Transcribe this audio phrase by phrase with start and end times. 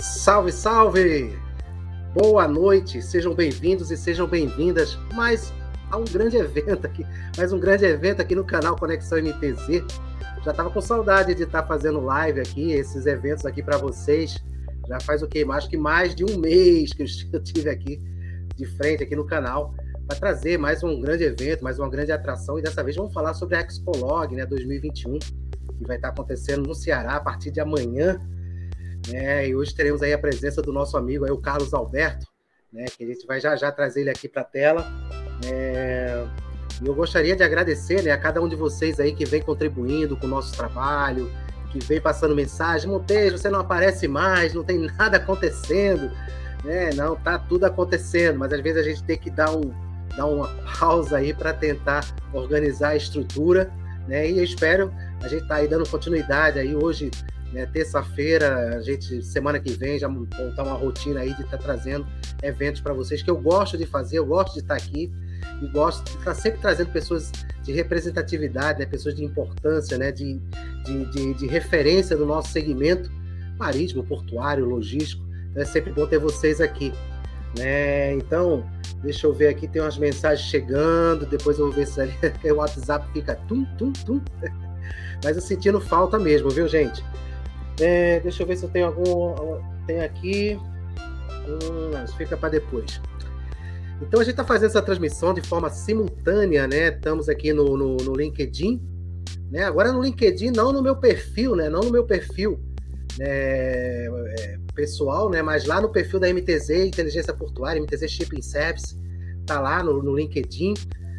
[0.00, 1.38] Salve, salve!
[2.14, 5.52] Boa noite, sejam bem-vindos e sejam bem-vindas mais
[5.90, 7.04] a um grande evento aqui,
[7.36, 9.84] mais um grande evento aqui no canal Conexão MTZ.
[10.42, 14.42] Já estava com saudade de estar fazendo live aqui, esses eventos aqui para vocês.
[14.88, 15.46] Já faz o quê?
[15.50, 18.00] Acho que mais de um mês que eu tive aqui
[18.56, 19.74] de frente aqui no canal
[20.06, 23.34] para trazer mais um grande evento, mais uma grande atração e dessa vez vamos falar
[23.34, 28.18] sobre a Expolog, né, 2021, que vai estar acontecendo no Ceará a partir de amanhã
[29.08, 29.48] né?
[29.48, 32.26] E hoje teremos aí a presença do nosso amigo aí, o Carlos Alberto,
[32.72, 32.84] né?
[32.84, 34.86] Que a gente vai já já trazer ele aqui para a tela.
[35.46, 36.26] É...
[36.82, 40.16] E eu gostaria de agradecer né, a cada um de vocês aí que vem contribuindo
[40.16, 41.30] com o nosso trabalho,
[41.70, 42.90] que vem passando mensagem.
[42.90, 46.10] Montejo, você não aparece mais, não tem nada acontecendo.
[46.64, 46.90] Né?
[46.94, 49.72] Não, tá tudo acontecendo, mas às vezes a gente tem que dar, um,
[50.16, 53.70] dar uma pausa aí para tentar organizar a estrutura.
[54.08, 54.30] Né?
[54.30, 57.10] E eu espero, a gente tá aí dando continuidade aí hoje
[57.52, 61.62] né, Terça-feira, a gente, semana que vem, já montar uma rotina aí de estar tá
[61.62, 62.06] trazendo
[62.42, 65.12] eventos para vocês que eu gosto de fazer, eu gosto de estar tá aqui
[65.62, 70.12] e gosto de estar tá sempre trazendo pessoas de representatividade, né, pessoas de importância, né,
[70.12, 70.40] de,
[70.84, 73.10] de, de, de referência do nosso segmento
[73.58, 75.22] marítimo, portuário, logístico.
[75.50, 76.92] Então é sempre bom ter vocês aqui.
[77.58, 78.14] Né?
[78.14, 78.64] Então,
[79.02, 82.14] deixa eu ver aqui, tem umas mensagens chegando, depois eu vou ver se ali,
[82.50, 84.20] o WhatsApp fica tum, tum, tum.
[85.22, 87.04] Mas eu sentindo falta mesmo, viu, gente?
[87.80, 89.34] É, deixa eu ver se eu tenho algum.
[89.86, 90.58] Tem aqui.
[91.48, 93.00] Hum, fica para depois.
[94.02, 96.88] Então a gente está fazendo essa transmissão de forma simultânea, né?
[96.88, 98.80] Estamos aqui no, no, no, LinkedIn,
[99.50, 99.64] né?
[99.64, 101.68] Agora no LinkedIn, não no meu perfil, né?
[101.68, 102.58] Não no meu perfil
[103.18, 103.26] né?
[103.28, 105.42] é, pessoal, né?
[105.42, 108.98] Mas lá no perfil da MTZ Inteligência Portuária, MTZ Shipping Service,
[109.44, 110.74] tá lá no, no LinkedIn.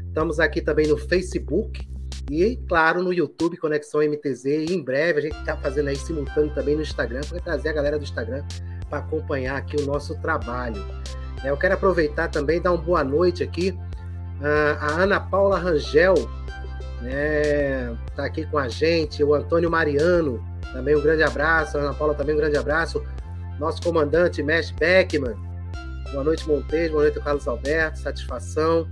[0.07, 1.87] Estamos aqui também no Facebook,
[2.31, 4.45] e, claro, no YouTube, Conexão MTZ.
[4.45, 7.73] E em breve a gente está fazendo aí simultâneo também no Instagram, para trazer a
[7.73, 8.43] galera do Instagram
[8.89, 10.81] para acompanhar aqui o nosso trabalho.
[11.43, 13.77] É, eu quero aproveitar também e dar uma boa noite aqui.
[14.79, 20.43] A Ana Paula Rangel está né, aqui com a gente, o Antônio Mariano,
[20.73, 21.77] também um grande abraço.
[21.77, 23.03] A Ana Paula também um grande abraço.
[23.59, 25.35] Nosso comandante, Mesh Beckman.
[26.11, 26.93] Boa noite, Montejo.
[26.93, 27.99] Boa noite, Carlos Alberto.
[27.99, 28.87] Satisfação.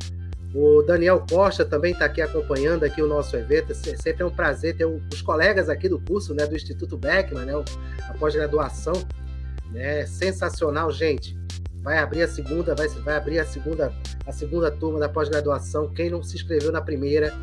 [0.54, 3.74] O Daniel Costa também está aqui acompanhando aqui o nosso evento.
[3.76, 7.54] Sempre é um prazer ter os colegas aqui do curso, né, do Instituto Beckman, né,
[8.08, 8.94] a pós-graduação,
[9.72, 11.38] né, sensacional, gente.
[11.82, 13.94] Vai abrir a segunda, vai, vai abrir a segunda,
[14.26, 15.88] a segunda turma da pós-graduação.
[15.94, 17.34] Quem não se inscreveu na primeira,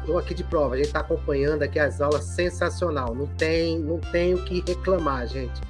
[0.00, 0.74] estou aqui de prova.
[0.74, 3.14] A gente está acompanhando aqui as aulas, sensacional.
[3.14, 5.60] Não tem, não tem o que reclamar, gente.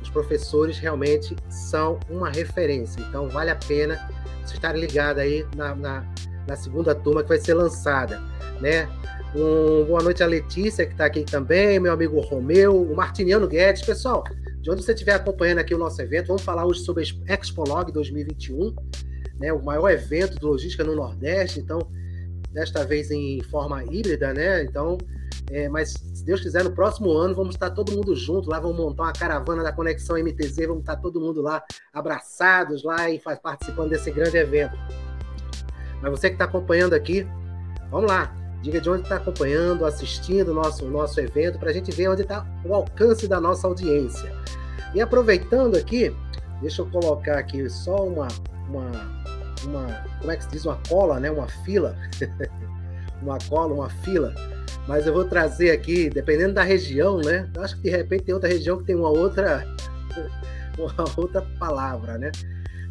[0.00, 3.00] Os professores realmente são uma referência.
[3.02, 4.08] Então vale a pena
[4.40, 6.06] vocês estarem ligados aí na, na,
[6.46, 8.20] na, segunda turma que vai ser lançada,
[8.60, 8.88] né?
[9.34, 13.82] Um, boa noite a Letícia, que está aqui também, meu amigo Romeu, o Martiniano Guedes.
[13.82, 14.24] Pessoal,
[14.60, 17.92] de onde você estiver acompanhando aqui o nosso evento, vamos falar hoje sobre a Expolog
[17.92, 18.74] 2021,
[19.38, 19.52] né?
[19.52, 21.78] O maior evento de logística no Nordeste, então,
[22.50, 24.64] desta vez em forma híbrida, né?
[24.64, 24.98] Então,
[25.50, 28.76] é, mas se Deus quiser, no próximo ano vamos estar todo mundo junto lá, vamos
[28.76, 31.62] montar uma caravana da Conexão MTZ, vamos estar todo mundo lá
[31.92, 34.76] abraçados lá e participando desse grande evento.
[36.00, 37.26] Mas você que está acompanhando aqui,
[37.90, 41.90] vamos lá, diga de onde está acompanhando, assistindo o nosso, nosso evento, para a gente
[41.90, 44.32] ver onde está o alcance da nossa audiência.
[44.94, 46.14] E aproveitando aqui,
[46.60, 48.28] deixa eu colocar aqui só uma,
[48.68, 48.90] uma,
[49.64, 51.30] uma como é que se diz, uma cola, né?
[51.30, 51.96] Uma fila,
[53.20, 54.32] uma cola, uma fila
[54.86, 57.48] mas eu vou trazer aqui, dependendo da região, né?
[57.58, 59.66] Acho que de repente tem outra região que tem uma outra,
[60.78, 62.32] uma outra palavra, né?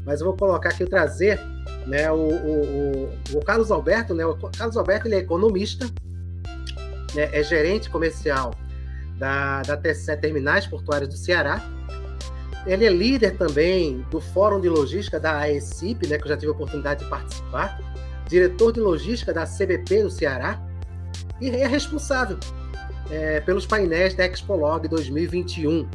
[0.05, 1.39] Mas eu vou colocar aqui, trazer
[1.85, 4.25] né, o, o, o, o Carlos Alberto, né?
[4.25, 5.85] O Carlos Alberto ele é economista,
[7.13, 8.53] né, é gerente comercial
[9.17, 11.61] da, da TCE Terminais Portuárias do Ceará.
[12.65, 16.51] Ele é líder também do Fórum de Logística da AECIP, né, que eu já tive
[16.51, 17.79] a oportunidade de participar,
[18.27, 20.61] diretor de logística da CBP do Ceará,
[21.41, 22.37] e é responsável
[23.09, 25.87] é, pelos painéis da Expolog 2021.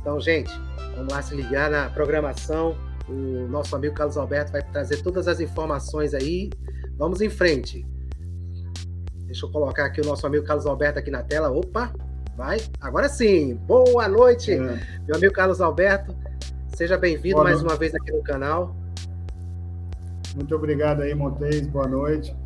[0.00, 0.50] Então, gente,
[0.96, 2.76] vamos lá se ligar na programação.
[3.08, 6.50] O nosso amigo Carlos Alberto vai trazer todas as informações aí.
[6.96, 7.86] Vamos em frente.
[9.26, 11.50] Deixa eu colocar aqui o nosso amigo Carlos Alberto aqui na tela.
[11.50, 11.92] Opa,
[12.36, 12.58] vai.
[12.80, 13.54] Agora sim.
[13.66, 14.58] Boa noite, é.
[15.06, 16.16] meu amigo Carlos Alberto.
[16.74, 18.76] Seja bem-vindo mais uma vez aqui no canal.
[20.34, 21.66] Muito obrigado aí, Montes.
[21.68, 22.36] Boa noite.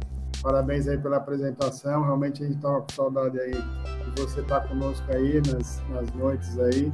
[0.43, 2.03] Parabéns aí pela apresentação.
[2.03, 6.59] Realmente a gente estava com saudade aí de você estar conosco aí nas, nas noites
[6.59, 6.93] aí.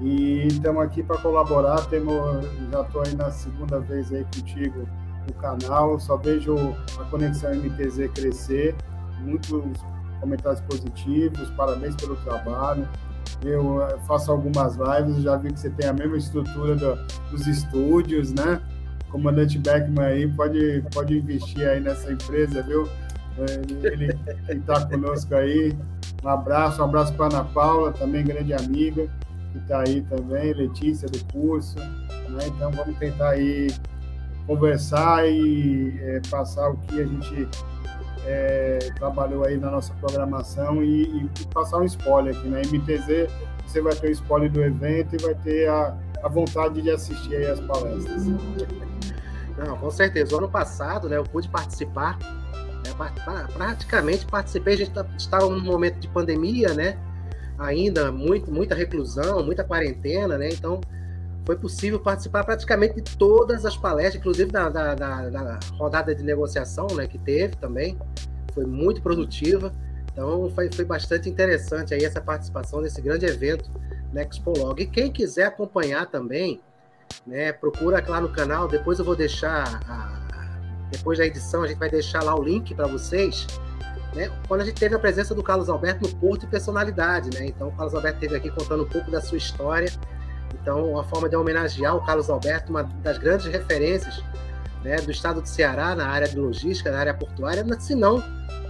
[0.00, 1.86] E estamos aqui para colaborar.
[1.86, 4.88] Temos, já estou aí na segunda vez aí contigo
[5.26, 6.00] no canal.
[6.00, 6.56] Só vejo
[6.98, 8.74] a conexão MTZ crescer.
[9.20, 9.80] Muitos
[10.20, 11.48] comentários positivos.
[11.50, 12.88] Parabéns pelo trabalho.
[13.44, 16.96] eu eh, faço algumas lives, já vi que você tem a mesma estrutura do,
[17.30, 18.60] dos estúdios, né?
[19.10, 22.88] Comandante Beckman aí pode, pode investir aí nessa empresa, viu?
[23.38, 24.18] Eh, ele
[24.48, 25.76] está conosco aí.
[26.22, 29.08] Um abraço, um abraço para Ana Paula, também grande amiga,
[29.52, 31.78] que está aí também, Letícia do curso.
[31.78, 32.46] Né?
[32.46, 33.68] Então vamos tentar aí
[34.46, 37.48] conversar e é, passar o que a gente
[38.26, 42.62] é, trabalhou aí na nossa programação e, e, passar um spoiler aqui na né?
[42.66, 43.30] MTZ.
[43.66, 47.36] Você vai ter o spoiler do evento e vai ter a, a vontade de assistir
[47.36, 48.26] aí as palestras.
[49.60, 50.34] Não, com certeza.
[50.34, 52.18] O ano passado, né, eu pude participar.
[52.18, 54.74] Né, praticamente participei.
[54.74, 56.98] A gente tá, estava num momento de pandemia, né?
[57.58, 60.48] Ainda muito, muita reclusão, muita quarentena, né?
[60.48, 60.80] Então
[61.44, 66.22] foi possível participar praticamente de todas as palestras, inclusive da, da, da, da rodada de
[66.22, 67.98] negociação né, que teve também.
[68.54, 69.74] Foi muito produtiva.
[70.10, 73.70] Então foi, foi bastante interessante aí essa participação nesse grande evento
[74.10, 74.80] na Expolog.
[74.82, 76.60] E quem quiser acompanhar também,
[77.26, 78.68] né, procura lá no canal.
[78.68, 82.74] Depois eu vou deixar, a, depois da edição, a gente vai deixar lá o link
[82.74, 83.46] para vocês.
[84.14, 87.46] Né, quando a gente teve a presença do Carlos Alberto no Porto e Personalidade, né?
[87.46, 89.88] Então o Carlos Alberto esteve aqui contando um pouco da sua história
[90.60, 94.22] então, uma forma de homenagear o Carlos Alberto, uma das grandes referências
[94.82, 98.22] né, do estado do Ceará na área de logística, na área portuária, se não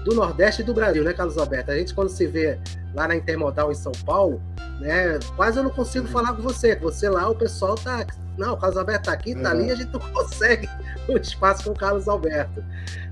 [0.05, 1.71] do Nordeste e do Brasil, né, Carlos Alberto?
[1.71, 2.59] A gente, quando se vê
[2.95, 4.41] lá na Intermodal em São Paulo,
[4.81, 6.75] né, quase eu não consigo falar com você.
[6.77, 8.07] Você lá, o pessoal tá.
[8.41, 10.69] Não, o Carlos Alberto tá aqui, tá ali, a gente não consegue
[11.07, 12.65] o espaço com o Carlos Alberto.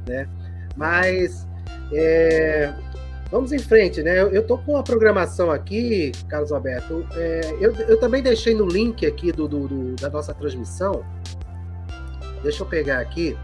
[0.06, 0.28] Né?
[0.76, 1.46] Mas.
[1.92, 2.72] É,
[3.30, 4.22] Vamos em frente, né?
[4.22, 7.06] Eu, estou com a programação aqui, Carlos Alberto.
[7.14, 11.04] É, eu, eu, também deixei no link aqui do, do, do, da nossa transmissão.
[12.42, 13.36] Deixa eu pegar aqui.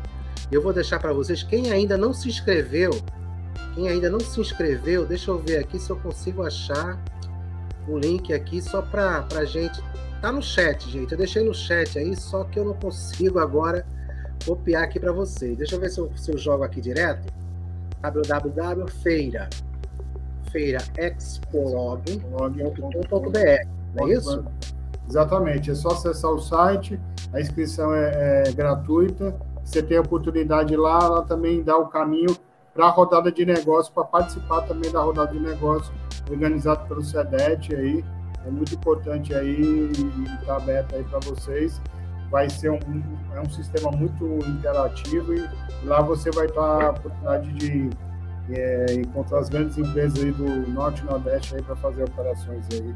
[0.50, 1.42] Eu vou deixar para vocês.
[1.42, 2.92] Quem ainda não se inscreveu,
[3.74, 6.98] quem ainda não se inscreveu, deixa eu ver aqui se eu consigo achar
[7.86, 9.82] o link aqui só para a gente.
[10.24, 11.12] Tá no chat, gente.
[11.12, 13.86] Eu deixei no chat aí, só que eu não consigo agora
[14.46, 15.54] copiar aqui para vocês.
[15.58, 17.30] Deixa eu ver se eu, se eu jogo aqui direto.
[18.00, 19.50] www.feira
[23.94, 24.42] não é isso?
[25.06, 26.98] Exatamente, é só acessar o site,
[27.30, 32.34] a inscrição é, é gratuita, você tem a oportunidade lá, ela também dá o caminho
[32.72, 35.92] para a rodada de negócio, para participar também da rodada de negócio
[36.30, 38.02] organizado pelo SEDET aí,
[38.46, 41.80] é muito importante aí e está aberto aí para vocês.
[42.30, 42.78] Vai ser um,
[43.34, 45.48] é um sistema muito interativo e
[45.84, 47.90] lá você vai ter a oportunidade de
[48.50, 52.94] é, encontrar as grandes empresas aí do Norte e Nordeste aí para fazer operações aí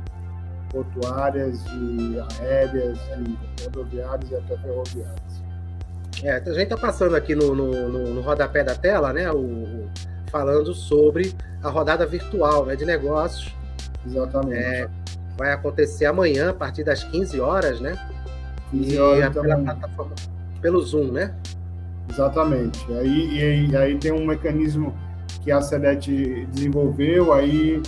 [0.71, 5.43] portuárias, de aéreas, de rodoviárias e até ferroviárias.
[6.23, 9.89] É, a gente está passando aqui no, no, no, no, rodapé da tela, né, o,
[10.31, 13.55] falando sobre a rodada virtual né, de negócios.
[14.05, 14.59] Exatamente.
[14.59, 14.89] É,
[15.39, 17.97] vai acontecer amanhã, a partir das 15 horas, né?
[18.73, 20.15] 15 e horas pela plataforma,
[20.61, 21.35] pelo Zoom, né?
[22.11, 22.85] Exatamente.
[22.93, 24.93] Aí, e, aí tem um mecanismo
[25.45, 27.81] que a SEDET desenvolveu, aí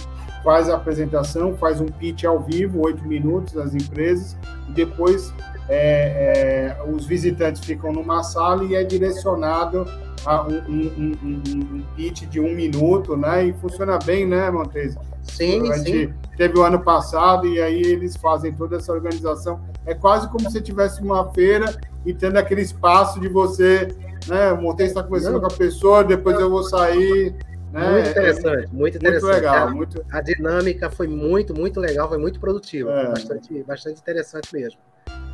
[0.44, 4.36] faz a apresentação, faz um pitch ao vivo, oito minutos das empresas,
[4.68, 5.34] e depois
[5.68, 9.86] é, é, os visitantes ficam numa sala e é direcionado
[10.24, 11.42] a um, um, um,
[11.76, 13.46] um, pitch de um minuto, né?
[13.46, 14.96] E funciona bem, né, Montese?
[15.22, 16.14] Sim, gente sim.
[16.40, 19.60] Teve o ano passado e aí eles fazem toda essa organização.
[19.84, 23.88] É quase como se tivesse uma feira e tendo aquele espaço de você
[24.26, 24.52] né?
[24.52, 27.34] O Montes está conversando com a pessoa, depois eu vou sair.
[27.72, 27.90] Né?
[27.90, 29.30] Muito interessante, muito interessante.
[29.30, 29.68] Muito legal.
[29.68, 30.04] A, muito...
[30.10, 32.90] a dinâmica foi muito, muito legal, foi muito produtiva.
[32.90, 33.08] É.
[33.08, 34.80] Bastante, bastante interessante mesmo.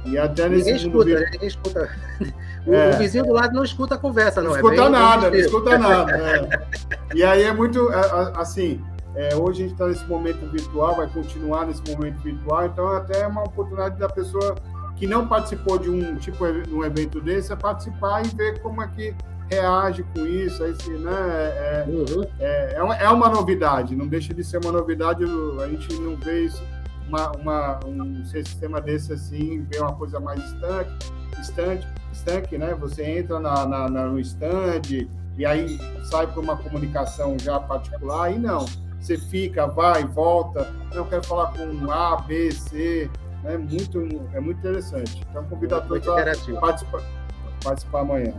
[0.04, 1.28] E até nesse ninguém escuta, né?
[1.32, 1.90] ninguém escuta.
[2.66, 2.96] O, é.
[2.96, 4.50] o, vizinho do lado não escuta a conversa, não.
[4.50, 6.12] Não é escuta é nada, não escuta nada.
[6.12, 7.14] É.
[7.14, 7.88] E aí é muito
[8.34, 8.84] assim.
[9.16, 13.23] É, hoje a gente está nesse momento virtual, vai continuar nesse momento virtual, então até
[13.23, 14.54] é uma oportunidade da pessoa
[14.94, 18.82] que não participou de um tipo de um evento desse é participar e ver como
[18.82, 19.14] é que
[19.50, 20.62] reage com isso.
[20.62, 22.25] Aí, né, é, uhum.
[22.38, 25.25] é, é, uma, é uma novidade, não deixa de ser uma novidade.
[25.25, 26.62] A gente não vê isso,
[27.08, 32.75] uma, uma, um sistema desse assim, vê uma coisa mais estanque, estanque, estanque né?
[32.75, 35.08] Você entra na, na, na no stand
[35.38, 38.64] e aí sai para uma comunicação já particular, e não.
[39.06, 43.08] Você fica, vai, volta, não quero falar com A, B, C,
[43.44, 44.00] é muito,
[44.34, 45.25] é muito interessante.
[45.30, 46.25] Então, convido a todos a
[46.60, 47.00] participar,
[47.62, 48.34] participar amanhã.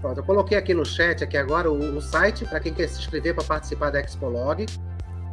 [0.00, 3.00] Pronto, eu coloquei aqui no chat aqui agora o, o site para quem quer se
[3.00, 4.64] inscrever para participar da Expolog.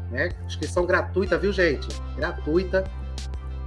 [0.10, 0.29] Né?
[0.48, 1.88] Inscrição gratuita, viu, gente?
[2.15, 2.83] Gratuita.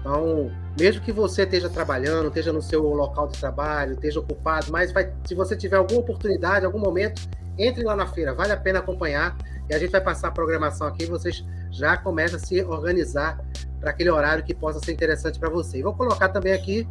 [0.01, 4.91] Então, mesmo que você esteja trabalhando, esteja no seu local de trabalho, esteja ocupado, mas
[4.91, 7.23] vai, se você tiver alguma oportunidade, algum momento,
[7.57, 9.37] entre lá na feira, vale a pena acompanhar.
[9.69, 13.43] E a gente vai passar a programação aqui, vocês já começam a se organizar
[13.81, 15.83] para aquele horário que possa ser interessante para você.
[15.83, 16.87] Vou colocar também aqui,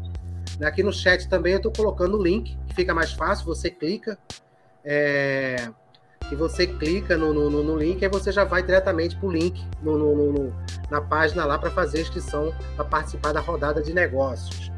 [0.60, 3.70] né, aqui no chat também, eu estou colocando o link, que fica mais fácil, você
[3.70, 4.18] clica,
[4.84, 5.70] é,
[6.36, 9.98] você clica no, no, no, link e você já vai diretamente para o link no,
[9.98, 10.54] no,
[10.90, 14.72] na página lá para fazer inscrição para participar da rodada de negócios.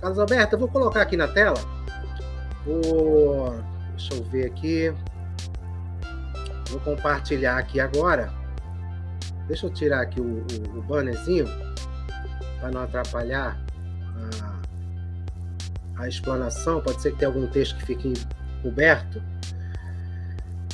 [0.00, 1.58] Carlos Alberto, eu vou colocar aqui na tela.
[2.66, 3.52] O...
[3.96, 4.92] Deixa eu ver aqui.
[6.72, 8.32] Vou compartilhar aqui agora.
[9.46, 11.46] Deixa eu tirar aqui o, o, o bannerzinho
[12.58, 13.60] para não atrapalhar
[15.96, 16.80] a, a explanação.
[16.80, 18.12] Pode ser que tenha algum texto que fique
[18.62, 19.22] coberto.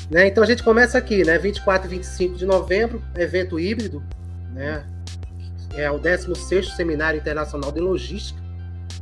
[0.09, 0.29] Né?
[0.29, 1.37] Então a gente começa aqui, né?
[1.37, 4.03] 24 e 25 de novembro, evento híbrido,
[4.53, 4.87] né?
[5.75, 8.41] É o 16 Seminário Internacional de Logística,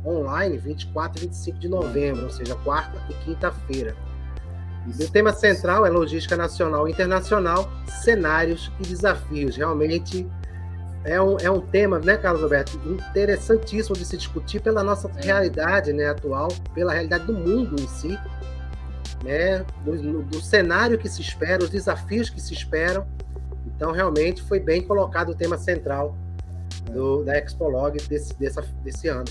[0.05, 3.95] online, 24 e 25 de novembro, ou seja, quarta e quinta-feira.
[4.87, 7.69] O tema central é logística nacional e internacional,
[8.03, 9.57] cenários e desafios.
[9.57, 10.25] Realmente
[11.03, 15.91] é um, é um tema, né, Carlos Alberto, interessantíssimo de se discutir pela nossa realidade
[15.91, 18.17] né, atual, pela realidade do mundo em si
[19.23, 23.05] né, do, do, cenário que se espera, os desafios que se esperam.
[23.65, 26.15] Então, realmente, foi bem colocado o tema central
[26.91, 29.25] do, da Expolog desse, dessa, desse ano.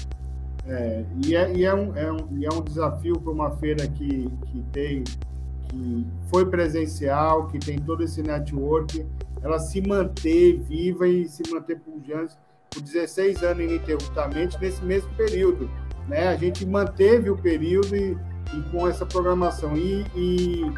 [0.67, 3.87] É, e, é, e, é um, é um, e é um desafio para uma feira
[3.87, 5.05] que, que tem
[5.69, 9.05] que foi presencial, que tem todo esse network,
[9.43, 12.35] ela se manter viva e se manter pujante
[12.71, 15.71] por 16 anos ininterruptamente nesse mesmo período.
[16.09, 16.29] Né?
[16.29, 18.17] A gente manteve o período e
[18.55, 19.77] e com essa programação.
[19.77, 20.73] E, e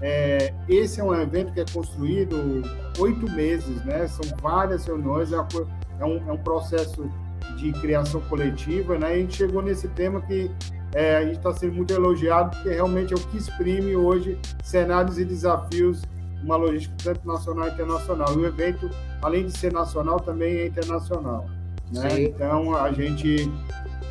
[0.00, 2.62] é, esse é um evento que é construído
[2.98, 4.06] oito meses, né?
[4.06, 7.10] São várias reuniões, é, é, um, é um processo
[7.56, 9.10] de criação coletiva, né?
[9.10, 10.50] E a gente chegou nesse tema que
[10.92, 15.18] é, a gente está sendo muito elogiado, porque realmente é o que exprime hoje cenários
[15.18, 16.02] e desafios
[16.42, 18.32] uma logística tanto nacional e internacional.
[18.32, 18.90] E o evento,
[19.22, 21.46] além de ser nacional, também é internacional.
[21.92, 22.22] Né?
[22.22, 23.50] Então, a gente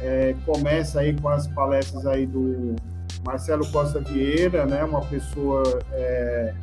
[0.01, 2.75] é, começa aí com as palestras aí do
[3.25, 6.53] Marcelo Costa Vieira, né, uma pessoa é,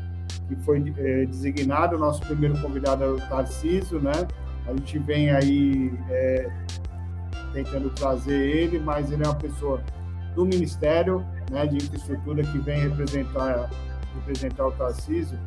[0.49, 4.12] que foi é, designado, o nosso primeiro convidado é o Tarcísio, né?
[4.66, 6.49] A gente vem aí é,
[7.52, 9.80] tentando trazer ele, mas ele é uma pessoa
[10.37, 13.71] do Ministério né, de Infraestrutura que vem representar,
[14.14, 15.38] representar o Tarcísio.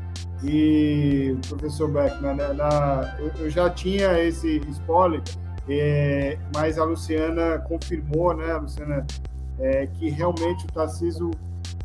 [0.43, 5.21] E, professor Beckman, né, na, eu, já tinha esse spoiler,
[5.69, 8.53] é, mas a Luciana confirmou, né?
[8.53, 9.05] Luciana
[9.59, 11.29] é, que realmente o Tarcísio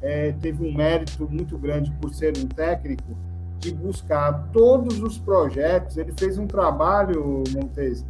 [0.00, 3.16] é, teve um mérito muito grande por ser um técnico
[3.58, 5.98] de buscar todos os projetos.
[5.98, 8.04] Ele fez um trabalho, Montes,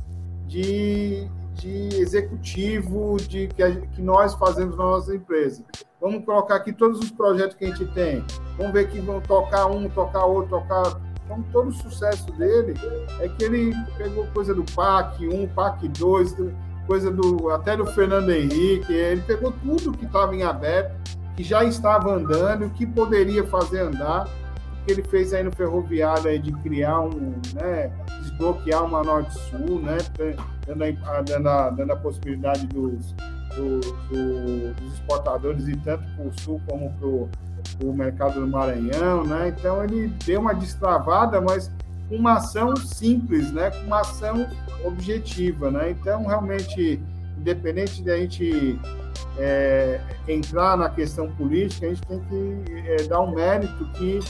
[0.46, 5.62] de, de executivo de que, a, que nós fazemos na nossa empresa.
[6.00, 8.24] Vamos colocar aqui todos os projetos que a gente tem.
[8.58, 11.00] Vamos ver que vão tocar um, tocar outro, tocar.
[11.24, 12.74] Então, todo o sucesso dele
[13.20, 16.36] é que ele pegou coisa do PAC 1, PAC 2,
[16.86, 20.94] coisa do até do Fernando Henrique, ele pegou tudo que estava em aberto,
[21.34, 24.28] que já estava andando, que poderia fazer andar,
[24.84, 29.98] que ele fez aí no ferroviário aí de criar um, né, desbloquear uma norte-sul, né,
[30.66, 33.14] dando a, dando a, dando a possibilidade dos,
[33.54, 36.92] do, do, dos exportadores ir tanto para o sul como
[37.78, 39.48] para o mercado do Maranhão, né?
[39.48, 41.70] Então ele deu uma destravada, mas
[42.08, 43.70] com uma ação simples, né?
[43.70, 44.46] Com uma ação
[44.84, 45.90] objetiva, né?
[45.90, 47.00] Então, realmente,
[47.38, 48.78] independente de a gente
[49.38, 54.20] é, entrar na questão política, a gente tem que é, dar um mérito que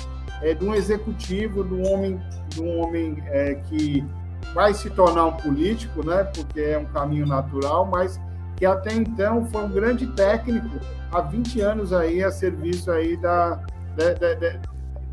[0.45, 4.05] é de um executivo, de um homem, de um homem é, que
[4.53, 6.25] vai se tornar um político, né?
[6.25, 8.21] Porque é um caminho natural, mas
[8.57, 10.79] que até então foi um grande técnico
[11.11, 13.61] há 20 anos aí a serviço aí da,
[13.97, 14.61] da, da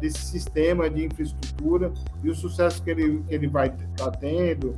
[0.02, 1.92] desse sistema de infraestrutura
[2.24, 4.76] e o sucesso que ele, que ele vai estar tá tendo,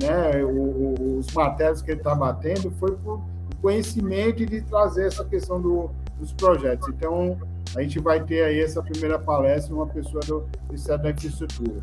[0.00, 3.22] né, o, os martelos que ele está batendo, foi por
[3.62, 6.86] conhecimento de trazer essa questão do, dos projetos.
[6.88, 7.38] Então,
[7.74, 11.82] a gente vai ter aí essa primeira palestra, uma pessoa do Ministério da Infraestrutura.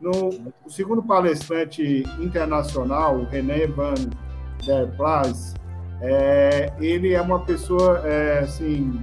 [0.00, 0.28] No,
[0.64, 3.94] o segundo palestrante internacional, o René Van
[4.64, 5.54] der Plas,
[6.00, 9.00] é, ele é uma pessoa, é, assim,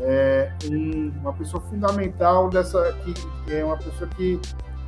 [0.00, 3.14] é, um, uma pessoa fundamental dessa, que
[3.54, 4.38] é uma pessoa que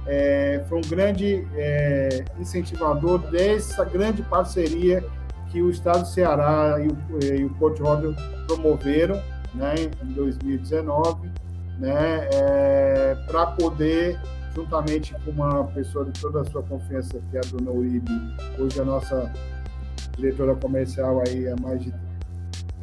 [0.06, 5.02] é, foi um grande é, incentivador dessa grande parceria
[5.50, 8.14] que o Estado do Ceará e o, e o Porto Rodo
[8.46, 9.20] promoveram
[9.54, 11.30] né, em 2019,
[11.78, 14.18] né, é, para poder,
[14.54, 18.10] juntamente com uma pessoa de toda a sua confiança, que é a dona Uribe,
[18.58, 19.32] hoje a nossa
[20.16, 21.94] diretora comercial aí há mais de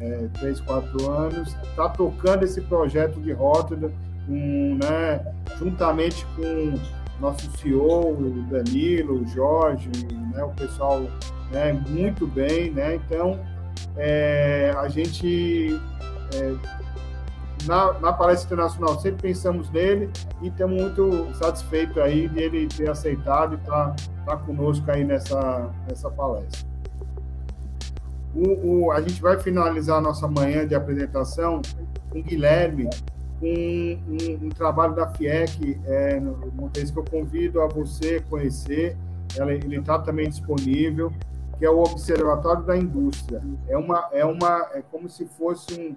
[0.00, 3.90] é, três, quatro anos, está tocando esse projeto de Rotterdam,
[4.26, 5.24] com, né,
[5.58, 6.78] juntamente com
[7.20, 9.90] nosso CEO, o Danilo, o Jorge,
[10.32, 11.00] né, o pessoal
[11.50, 12.96] né, muito bem, né?
[12.96, 13.40] Então,
[13.96, 15.78] é, a gente
[16.34, 16.54] é,
[17.66, 22.88] na, na palestra internacional sempre pensamos nele e estamos muito satisfeitos aí de ele ter
[22.88, 26.66] aceitado e estar tá, tá conosco aí nessa, nessa palestra.
[28.34, 31.60] O, o, a gente vai finalizar a nossa manhã de apresentação
[32.10, 32.88] com o Guilherme,
[33.40, 36.20] com um, um, um, trabalho da FIEC, é,
[36.56, 38.96] uma vez que eu convido a você conhecer,
[39.36, 41.12] ela, ele está também disponível,
[41.58, 43.42] que é o Observatório da Indústria.
[43.66, 45.96] É, uma, é, uma, é como se fosse um,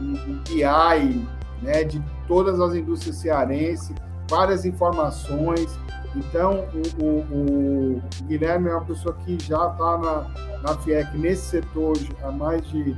[0.00, 1.26] um, BI
[1.62, 3.94] né, de todas as indústrias cearenses,
[4.28, 5.78] várias informações.
[6.14, 6.64] Então,
[6.98, 11.96] o, o, o Guilherme é uma pessoa que já está na, na FIEC nesse setor
[12.22, 12.96] há mais de.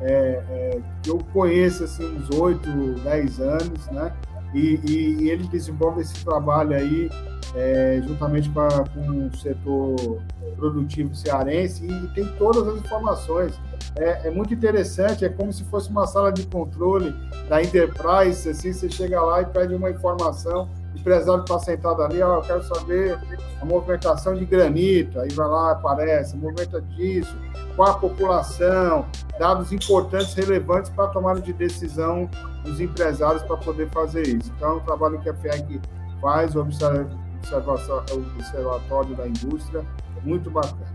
[0.00, 2.68] É, é, eu conheço assim, uns 8,
[3.04, 4.12] 10 anos, né?
[4.52, 7.08] E, e, e ele desenvolve esse trabalho aí
[7.54, 10.22] é, juntamente com, a, com, o setor
[10.56, 13.58] produtivo cearense e tem todas as informações.
[13.96, 17.12] É, é, muito interessante, é como se fosse uma sala de controle
[17.48, 22.22] da Enterprise, assim, você chega lá e pede uma informação, o empresário está sentado ali,
[22.22, 23.18] ó, eu quero saber
[23.60, 27.36] a movimentação de granito, aí vai lá, aparece, movimenta disso,
[27.76, 29.06] qual a população,
[29.38, 32.28] dados importantes, relevantes para a tomada de decisão
[32.64, 34.50] dos empresários para poder fazer isso.
[34.56, 35.80] Então, é um trabalho que a FIEC
[36.20, 39.84] faz, o Observatório da Indústria,
[40.24, 40.91] muito bacana.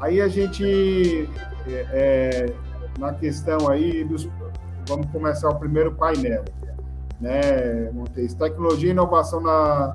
[0.00, 1.28] Aí a gente,
[1.66, 2.54] é, é,
[2.98, 4.28] na questão aí, dos,
[4.86, 6.44] vamos começar o primeiro painel,
[7.20, 8.32] né, Montes?
[8.34, 9.94] Tecnologia e inovação na,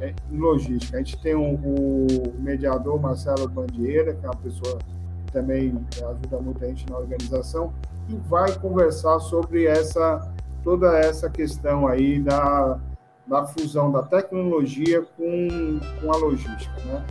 [0.00, 0.96] é, em logística.
[0.96, 2.06] A gente tem o,
[2.38, 4.78] mediador Marcelo Bandieira, que é uma pessoa
[5.26, 7.72] que também ajuda muita gente na organização,
[8.08, 10.30] e vai conversar sobre essa
[10.64, 12.80] toda essa questão aí da,
[13.26, 17.04] da fusão da tecnologia com, com a logística, né?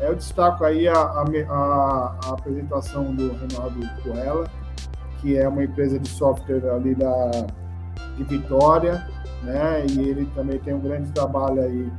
[0.00, 4.48] Eu destaco aí a, a, a apresentação do Renato Coela,
[5.20, 7.30] que é uma empresa de software ali da,
[8.16, 9.06] de Vitória,
[9.42, 9.84] né?
[9.90, 11.92] E ele também tem um grande trabalho aí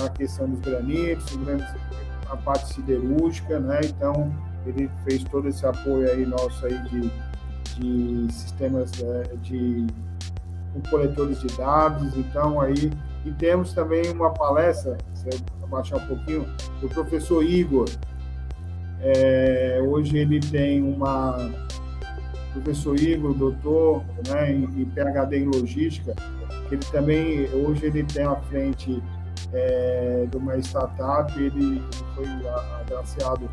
[0.00, 1.38] na questão dos granitos,
[2.28, 3.80] a parte siderúrgica, né?
[3.84, 4.30] Então
[4.66, 7.10] ele fez todo esse apoio aí nosso aí de,
[7.76, 9.86] de sistemas é, de
[10.74, 12.92] com coletores de dados, então aí
[13.24, 14.96] e temos também uma palestra,
[15.66, 16.46] abaixar um pouquinho,
[16.80, 17.88] do professor Igor.
[19.00, 21.36] É, hoje ele tem uma
[22.52, 26.14] professor Igor, doutor, né, em, em PhD em logística,
[26.70, 29.02] ele também hoje ele tem à frente
[29.52, 31.82] é, de uma startup, ele
[32.14, 32.26] foi
[32.80, 33.48] agraciado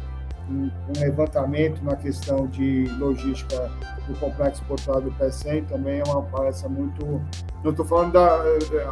[0.50, 3.72] um, um, levantamento na questão de logística
[4.08, 7.22] do complexo portuário do PECEM, também é uma palestra muito...
[7.64, 8.44] Não estou falando da...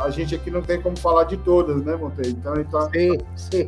[0.04, 2.32] A gente aqui não tem como falar de todas, né, Monteiro?
[2.32, 2.90] Então, ele está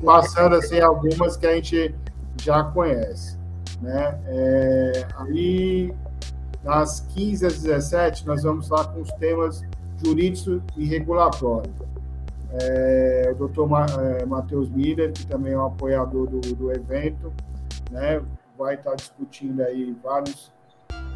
[0.04, 1.94] passando assim, algumas que a gente
[2.42, 3.38] já conhece.
[3.82, 4.20] Né?
[4.28, 5.94] É, aí,
[6.64, 9.62] das 15 às 17, nós vamos lá com os temas
[10.04, 11.74] jurídicos e regulatórios
[12.54, 13.68] é, o doutor
[14.00, 17.34] é, Matheus Miller, que também é um apoiador do, do evento,
[17.94, 18.22] né,
[18.58, 20.52] vai estar discutindo aí vários,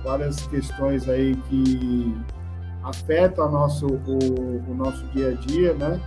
[0.04, 2.16] várias questões aí que
[2.84, 6.00] afetam nosso, o, o nosso dia a dia, né?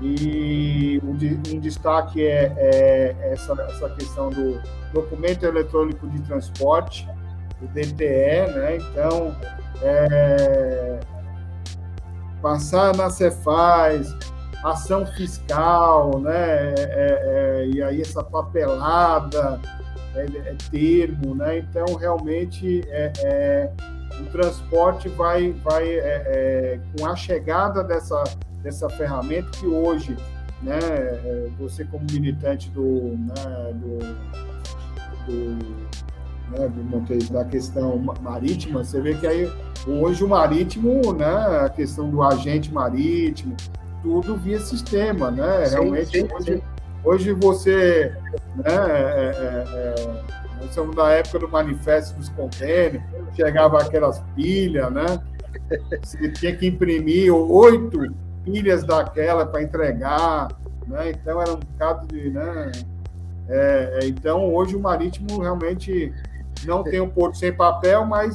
[0.00, 1.12] E um,
[1.54, 4.60] um destaque é, é, essa, essa questão do
[4.92, 7.08] documento eletrônico de transporte,
[7.62, 8.76] o DTE, né?
[8.76, 9.34] Então,
[9.82, 11.00] é,
[12.42, 14.14] passar na Cefaz,
[14.64, 16.74] ação fiscal, né?
[16.74, 19.60] É, é, é, e aí essa papelada,
[20.14, 21.58] é, é termo, né?
[21.58, 23.70] Então realmente é,
[24.20, 26.00] o transporte vai, vai
[26.96, 28.22] com a chegada dessa,
[28.62, 30.16] dessa ferramenta que hoje,
[30.62, 30.78] né?
[31.58, 33.98] Você como militante do, né, do,
[35.26, 35.88] do
[36.50, 39.50] né, Montes, da questão marítima, você vê que aí
[39.86, 43.56] hoje o marítimo, né, a questão do agente marítimo,
[44.02, 45.66] tudo via sistema, né?
[45.66, 46.62] Sim, Realmente, sim, hoje, sim.
[47.08, 48.12] Hoje você.
[48.54, 53.00] Né, é, é, é, nós somos da época do manifesto dos contêineres,
[53.34, 55.20] chegava aquelas pilhas, né?
[56.02, 58.00] Você tinha que imprimir oito
[58.44, 60.48] pilhas daquela para entregar,
[60.86, 61.10] né?
[61.10, 62.30] Então era um bocado de.
[62.30, 62.72] Né?
[63.48, 66.12] É, é, então hoje o marítimo realmente
[66.66, 68.34] não tem um porto sem papel, mas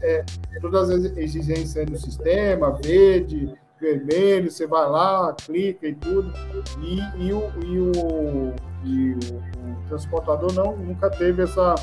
[0.00, 0.24] é,
[0.60, 3.52] todas as exigências do sistema, verde,
[3.84, 6.32] vermelho, você vai lá, clica e tudo,
[6.80, 11.74] e, e, o, e, o, e o, o, transportador não, nunca teve essa,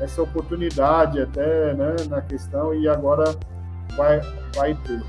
[0.00, 3.34] essa oportunidade até né, na questão, e agora
[3.96, 4.20] vai,
[4.54, 5.02] vai ter.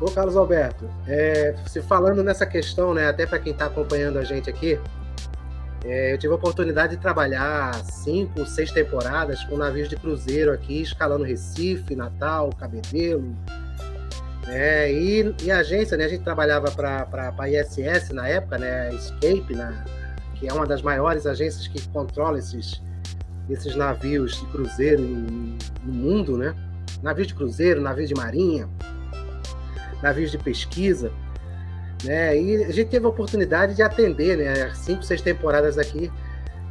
[0.00, 4.24] Ô, Carlos Alberto, é, se falando nessa questão, né, até para quem está acompanhando a
[4.24, 4.78] gente aqui,
[5.84, 10.82] é, eu tive a oportunidade de trabalhar cinco, seis temporadas com navios de cruzeiro aqui,
[10.82, 13.36] escalando Recife, Natal, Cabedelo.
[14.46, 19.54] Né, e, a agência, né, a gente trabalhava para a ISS na época, né, Escape,
[19.54, 19.84] né,
[20.36, 22.80] que é uma das maiores agências que controla esses,
[23.50, 26.54] esses navios de cruzeiro no mundo, né?
[27.02, 28.68] Navios de cruzeiro, navios de marinha
[30.02, 31.10] navios de pesquisa,
[32.04, 32.38] né?
[32.38, 34.72] E a gente teve a oportunidade de atender, né?
[34.74, 36.10] Cinco, seis temporadas aqui.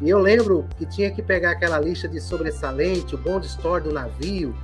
[0.01, 3.93] E eu lembro que tinha que pegar aquela lista de sobressalente, o bond store do
[3.93, 4.55] navio.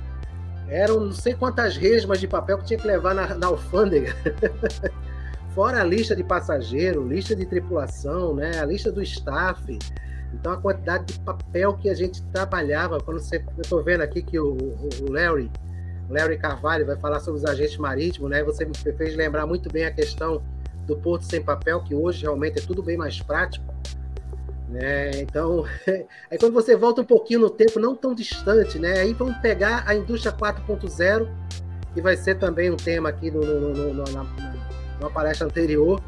[0.68, 4.14] Eram não sei quantas resmas de papel que tinha que levar na, na alfândega.
[5.54, 8.58] Fora a lista de passageiro, lista de tripulação, né?
[8.58, 9.78] A lista do staff.
[10.32, 14.22] Então a quantidade de papel que a gente trabalhava, quando você, eu estou vendo aqui
[14.22, 15.50] que o, o, o Larry
[16.08, 18.42] Larry Carvalho vai falar sobre os agentes marítimos, né?
[18.44, 20.42] Você me fez lembrar muito bem a questão
[20.86, 23.71] do Porto Sem Papel, que hoje realmente é tudo bem mais prático.
[24.72, 25.10] Né?
[25.20, 25.64] Então,
[26.30, 29.00] aí quando você volta um pouquinho no tempo, não tão distante, né?
[29.00, 31.28] Aí vamos pegar a indústria 4.0,
[31.92, 34.24] que vai ser também um tema aqui no, no, no, no na,
[34.98, 36.02] numa palestra anterior,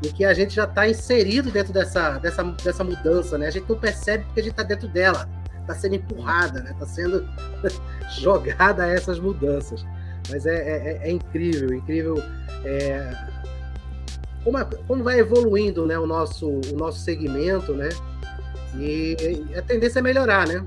[0.00, 3.48] e que a gente já está inserido dentro dessa, dessa, dessa mudança, né?
[3.48, 5.28] A gente não percebe porque a gente está dentro dela
[5.64, 6.76] está sendo empurrada, está né?
[6.78, 7.28] Tá sendo
[8.20, 9.84] jogada a essas mudanças.
[10.30, 12.22] Mas é, é, é incrível, incrível
[12.64, 13.12] é,
[14.44, 17.88] como, a, como vai evoluindo né, o, nosso, o nosso segmento, né?
[18.78, 20.64] E, a tendência é melhorar, né?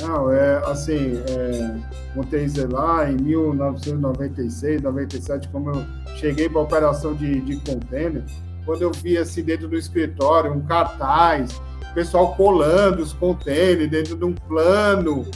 [0.00, 1.76] Não, é assim, é,
[2.14, 5.84] montei lá em 1996, 97, como eu
[6.16, 8.22] cheguei para a operação de, de container,
[8.64, 14.16] quando eu vi assim dentro do escritório um cartaz, o pessoal colando os contêineres dentro
[14.16, 15.26] de um plano.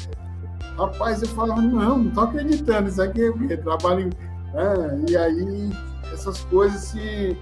[0.76, 3.56] Rapaz, eu falava, não, não tô acreditando, isso aqui é o quê?
[3.56, 4.10] Trabalho.
[4.54, 5.70] É, e aí,
[6.12, 7.36] essas coisas se.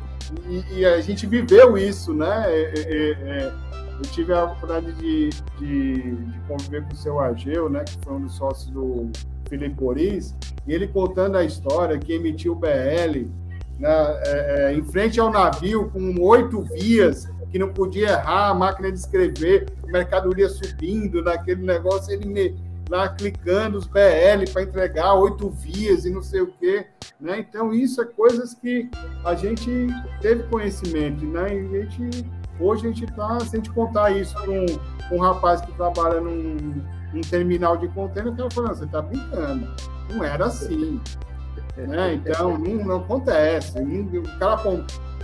[0.49, 2.45] E, e, a gente viveu isso, né?
[2.47, 3.53] É, é, é
[3.93, 7.85] eu tive a oportunidade de, de, de, conviver com o seu Ageu, né?
[7.85, 9.11] Que foi um dos sócios do
[9.49, 10.35] Felipe Oris,
[10.67, 13.29] e ele contando a história que emitiu o BL
[13.79, 18.55] né, é, é, em frente ao navio com oito vias que não podia errar, a
[18.55, 22.57] máquina de escrever, mercadoria subindo naquele negócio, ele me,
[22.89, 26.87] lá clicando os BL para entregar oito vias e não sei o quê.
[27.21, 27.39] Né?
[27.39, 28.91] Então, isso é coisas que
[29.25, 29.87] a gente
[30.21, 31.55] teve conhecimento, né?
[31.55, 32.27] E a gente,
[32.59, 34.67] hoje a gente está, se a gente contar isso para um,
[35.13, 39.69] um rapaz que trabalha num, num terminal de contêiner, o cara falando, você está brincando.
[40.11, 41.01] Não era assim.
[41.77, 42.15] Né?
[42.15, 43.79] Então, não, não acontece.
[43.79, 44.57] O cara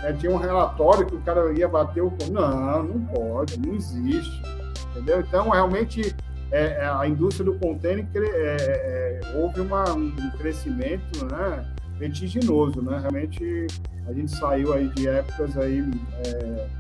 [0.03, 0.13] né?
[0.15, 2.13] Tinha um relatório que o cara ia bater o.
[2.31, 4.43] Não, não pode, não existe.
[4.91, 5.21] Entendeu?
[5.21, 6.15] Então, realmente,
[6.51, 11.65] é, é a indústria do container é, é, houve uma, um crescimento né,
[11.99, 12.81] vertiginoso.
[12.83, 12.99] Né?
[12.99, 13.67] Realmente,
[14.07, 15.85] a gente saiu aí de épocas aí.
[16.27, 16.79] É,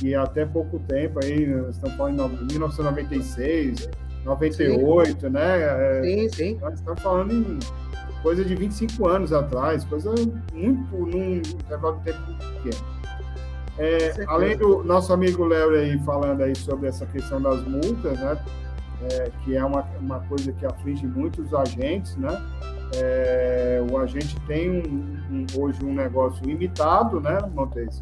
[0.00, 3.90] que até pouco tempo aí, estamos falando em 1996,
[4.24, 5.28] 98, sim.
[5.28, 5.60] né?
[5.60, 6.58] É, sim, sim.
[6.58, 7.58] Nós estamos falando em
[8.22, 10.10] coisa de 25 anos atrás, coisa
[10.54, 12.18] muito num intervalo de tempo
[12.62, 13.00] pequeno.
[13.78, 18.38] É, além do nosso amigo Léo aí falando aí sobre essa questão das multas, né?
[19.02, 22.30] É, que é uma, uma coisa que aflige muitos agentes, né?
[22.96, 28.00] É, o agente tem um, um, hoje um negócio limitado, né, Montes?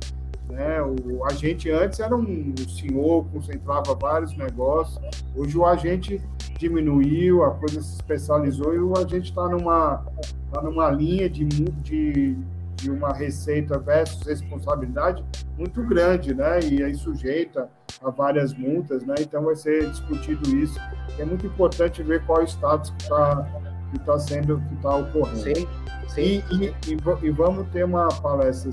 [0.49, 0.81] Né?
[0.83, 4.99] O agente antes era um senhor, concentrava vários negócios.
[5.37, 6.23] Hoje o agente
[6.59, 10.05] diminuiu, a coisa se especializou e o agente está numa,
[10.51, 12.37] tá numa linha de, de,
[12.79, 15.25] de uma receita versus responsabilidade
[15.57, 16.61] muito grande, né?
[16.61, 17.69] E aí sujeita
[18.03, 19.17] a várias multas, né?
[19.21, 20.79] Então vai ser discutido isso.
[21.19, 23.47] É muito importante ver qual é o status que está
[23.91, 25.38] que tá sendo, que está ocorrendo.
[25.38, 25.69] Sim,
[26.09, 26.43] sim.
[26.53, 28.71] E, e, e, e vamos ter uma palestra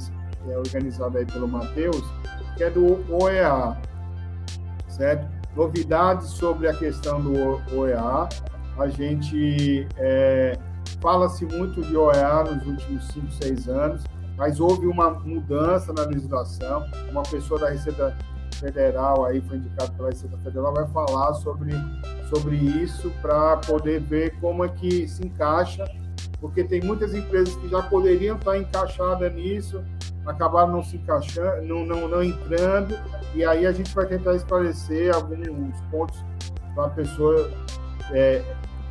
[0.47, 2.03] é organizada aí pelo Matheus,
[2.55, 3.75] que é do OEA,
[4.87, 5.27] certo?
[5.55, 8.29] Novidades sobre a questão do OEA.
[8.77, 10.57] A gente é,
[11.05, 14.03] fala-se muito de OEA nos últimos 5, 6 anos,
[14.35, 16.83] mas houve uma mudança na legislação.
[17.11, 18.17] Uma pessoa da Receita
[18.55, 21.73] Federal aí foi indicado pela Receita Federal vai falar sobre,
[22.27, 25.85] sobre isso para poder ver como é que se encaixa,
[26.41, 29.83] porque tem muitas empresas que já poderiam estar encaixadas nisso,
[30.25, 32.97] acabaram não se encaixando, não, não, não entrando,
[33.35, 36.25] e aí a gente vai tentar esclarecer alguns pontos
[36.73, 37.51] para a pessoa
[38.11, 38.41] é,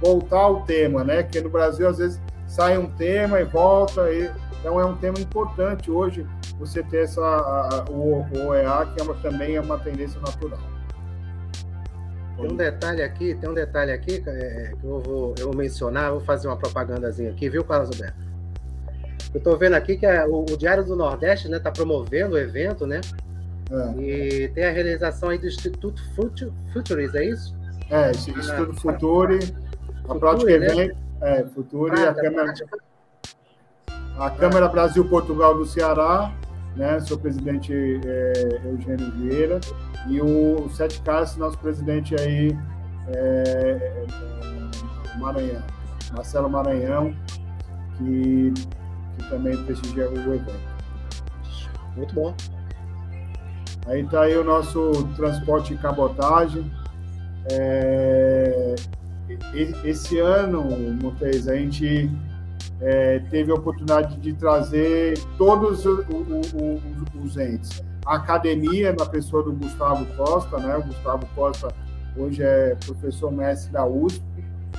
[0.04, 1.22] voltar ao tema, né?
[1.22, 5.18] Que no Brasil às vezes sai um tema e volta, e, então é um tema
[5.18, 6.26] importante hoje
[6.58, 10.58] você ter essa, a, o, o OEA, que é uma, também é uma tendência natural.
[12.36, 16.10] Tem um detalhe aqui, tem um detalhe aqui é, que eu vou, eu vou mencionar,
[16.10, 18.34] vou fazer uma propagandazinha aqui, viu, Carlos Alberto?
[19.32, 22.38] Eu estou vendo aqui que é, o, o, Diário do Nordeste está né, promovendo o
[22.38, 23.00] evento, né?
[23.70, 24.00] É.
[24.00, 26.02] E tem a realização aí do Instituto
[26.72, 27.54] Futuris, é isso?
[27.90, 29.38] É, Instituto é, Futuri,
[30.08, 30.66] a prática né?
[30.66, 32.78] evento, é, Futuri, ah, a Câmara, prática...
[34.18, 36.32] a Câmara Brasil-Portugal do Ceará,
[36.76, 37.00] né?
[37.00, 39.60] Sou presidente é, Eugênio Vieira,
[40.08, 42.56] e o Sete Cássio, nosso presidente aí,
[43.08, 44.04] é,
[45.14, 45.62] é, Maranhão,
[46.12, 47.14] Marcelo Maranhão,
[47.96, 48.52] que,
[49.16, 50.52] que também prestigia o evento.
[51.96, 52.34] Muito bom.
[53.86, 56.70] Aí está aí o nosso transporte e cabotagem.
[57.50, 58.74] É,
[59.84, 60.62] esse ano,
[61.00, 62.10] Montes, a gente
[62.80, 67.82] é, teve a oportunidade de trazer todos os, entes.
[68.04, 70.76] A academia, na pessoa do Gustavo Costa, né?
[70.76, 71.74] O Gustavo Costa
[72.16, 74.22] hoje é professor mestre da USP,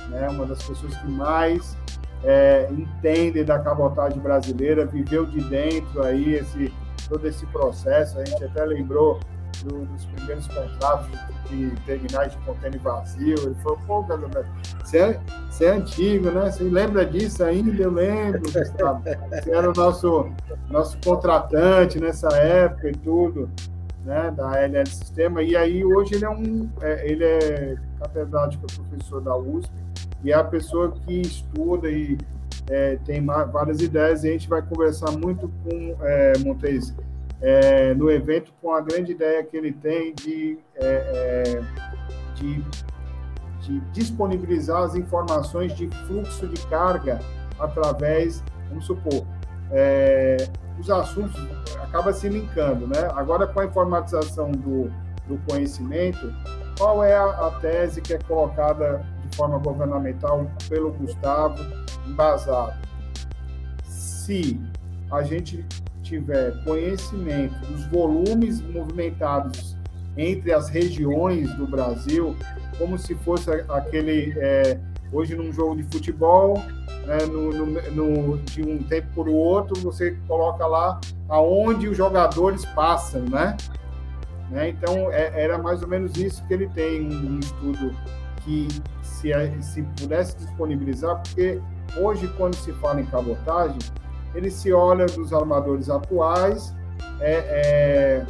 [0.08, 0.28] né?
[0.28, 1.76] Uma das pessoas que mais
[2.22, 6.72] é, entende da cabotagem brasileira, viveu de dentro aí esse
[7.08, 8.18] todo esse processo.
[8.18, 9.20] A gente até lembrou
[9.64, 11.08] do, dos primeiros contratos
[11.48, 13.36] de terminais de contêiner vazio.
[13.38, 14.04] Ele falou, pô,
[14.82, 15.20] você é,
[15.60, 16.50] é antigo, né?
[16.50, 17.82] Você lembra disso ainda?
[17.82, 19.02] Eu lembro, Gustavo.
[19.30, 20.30] Você era o nosso,
[20.70, 23.50] nosso contratante nessa época e tudo,
[24.04, 24.32] né?
[24.36, 25.42] Da LL Sistema.
[25.42, 26.68] E aí, hoje, ele é um...
[26.80, 29.72] É, ele é catedrático, professor da USP,
[30.22, 32.18] e é a pessoa que estuda e
[32.68, 36.94] é, tem várias ideias, e a gente vai conversar muito com é, Montes
[37.40, 41.62] é, no evento com a grande ideia que ele tem de, é, é,
[42.34, 42.62] de,
[43.60, 47.20] de, disponibilizar as informações de fluxo de carga
[47.58, 49.26] através, vamos supor,
[49.70, 50.36] é,
[50.78, 51.40] os assuntos
[51.82, 53.08] acaba se linkando, né?
[53.14, 54.90] Agora com a informatização do,
[55.26, 56.32] do conhecimento,
[56.78, 61.62] qual é a, a tese que é colocada de forma governamental pelo Gustavo,
[62.06, 62.74] embasado?
[63.84, 64.60] Se
[65.10, 65.64] a gente
[66.06, 69.76] tiver conhecimento dos volumes movimentados
[70.16, 72.34] entre as regiões do Brasil,
[72.78, 74.78] como se fosse aquele é,
[75.12, 76.54] hoje num jogo de futebol,
[77.04, 81.96] né, no, no, no, de um tempo para o outro, você coloca lá aonde os
[81.96, 83.56] jogadores passam, né?
[84.50, 84.68] né?
[84.70, 87.94] Então é, era mais ou menos isso que ele tem um, um estudo
[88.44, 88.68] que
[89.02, 91.60] se, se pudesse disponibilizar, porque
[91.96, 93.78] hoje quando se fala em cabotagem
[94.34, 96.74] ele se olha dos armadores atuais,
[97.20, 98.26] é, é,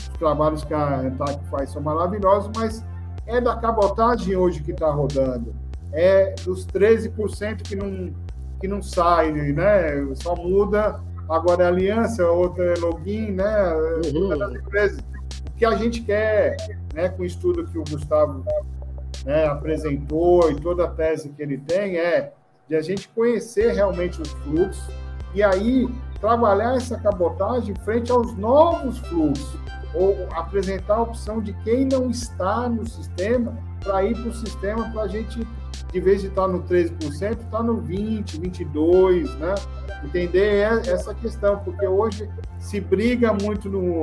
[0.00, 2.84] os trabalhos que a ANTAC faz são maravilhosos, mas
[3.26, 5.54] é da cabotagem hoje que está rodando,
[5.92, 8.12] é dos 13% que não,
[8.60, 10.06] que não sai, né?
[10.14, 13.74] Só muda, agora é aliança, outra é login, né?
[14.12, 14.32] Uhum.
[14.34, 16.56] O que a gente quer,
[16.92, 18.44] né, com o estudo que o Gustavo
[19.24, 22.32] né, apresentou e toda a tese que ele tem, é
[22.68, 24.92] de a gente conhecer realmente os fluxos,
[25.34, 25.88] e aí
[26.20, 29.58] trabalhar essa cabotagem frente aos novos fluxos,
[29.94, 34.90] ou apresentar a opção de quem não está no sistema para ir para o sistema
[34.90, 35.46] para a gente,
[35.92, 39.54] de vez de estar no 13%, estar tá no 20%, 22%, né?
[40.02, 44.02] Entender essa questão, porque hoje se briga muito no,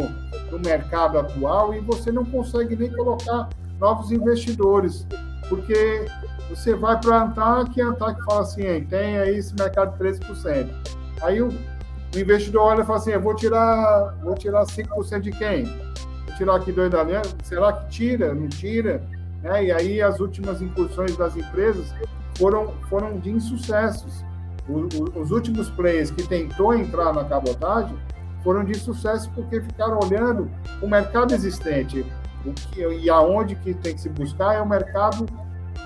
[0.52, 5.06] no mercado atual e você não consegue nem colocar novos investidores,
[5.50, 6.06] porque
[6.50, 10.04] você vai para a ANTAC e a ANTAC fala assim, tem aí esse mercado de
[10.04, 11.01] 13%.
[11.22, 15.32] Aí o, o investidor olha e fala assim: eu vou tirar, vou tirar 5% de
[15.32, 15.66] quem?
[15.66, 17.22] Vou tirar aqui dois da minha.
[17.44, 18.34] Será que tira?
[18.34, 19.02] Não tira?
[19.42, 19.66] Né?
[19.66, 21.94] E aí as últimas incursões das empresas
[22.38, 24.24] foram, foram de insucessos.
[24.68, 27.98] O, o, os últimos players que tentou entrar na cabotagem
[28.44, 30.50] foram de sucesso porque ficaram olhando
[30.82, 32.06] o mercado existente.
[32.46, 35.28] O que, e aonde que tem que se buscar é o mercado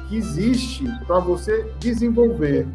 [0.07, 2.65] que existe para você desenvolver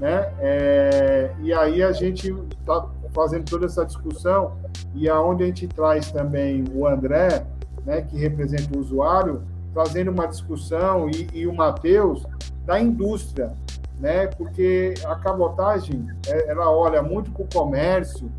[0.00, 0.32] né?
[0.40, 4.56] É, e aí a gente está fazendo toda essa discussão
[4.94, 7.44] e aonde a gente traz também o André,
[7.84, 9.42] né, que representa o usuário,
[9.74, 12.24] trazendo uma discussão e, e o Matheus
[12.64, 13.52] da indústria,
[13.98, 14.26] né?
[14.26, 18.30] Porque a cabotagem é, ela olha muito para o comércio,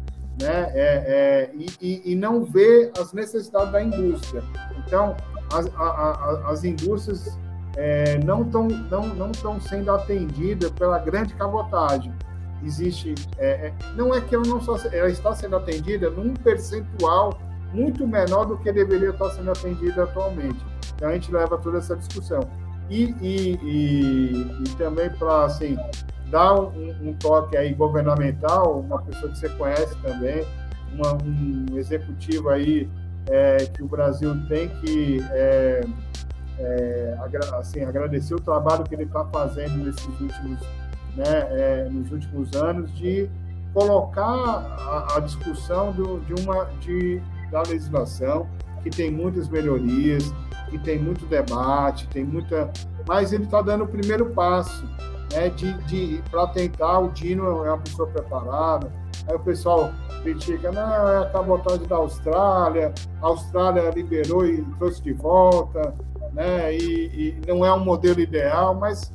[0.42, 0.72] né?
[0.74, 4.44] É, é, e, e, não vê as necessidades da indústria.
[4.86, 5.16] Então,
[5.54, 7.38] as, a, a, as indústrias
[7.76, 12.14] é, não estão não, não tão sendo atendidas pela grande cabotagem.
[12.64, 17.40] Existe, é, é, não é que ela não só, ela está sendo atendida num percentual
[17.74, 20.64] muito menor do que deveria estar sendo atendida atualmente.
[20.96, 22.42] Então a gente leva toda essa discussão.
[22.90, 25.78] E, e, e, e também para assim,
[26.30, 30.46] dar um, um, toque aí governamental, uma pessoa que você conhece também,
[30.94, 32.90] uma, um executivo aí
[33.28, 35.82] é, que o Brasil tem que é,
[36.62, 37.18] é,
[37.54, 40.60] assim, agradecer o trabalho que ele está fazendo nesses últimos,
[41.16, 43.30] né, é, nos últimos anos de
[43.74, 47.22] colocar a, a discussão do, de uma de,
[47.52, 48.48] da legislação
[48.84, 50.34] que tem muitas melhorias,
[50.70, 52.72] que tem muito debate, tem muita,
[53.08, 54.86] mas ele está dando o primeiro passo,
[55.34, 58.92] né, de, de para tentar o Dino é uma pessoa preparada.
[59.28, 59.92] Aí o pessoal
[60.24, 65.94] critica, não, é a cabotagem da Austrália, a Austrália liberou e trouxe de volta,
[66.34, 69.12] né, e, e não é um modelo ideal, mas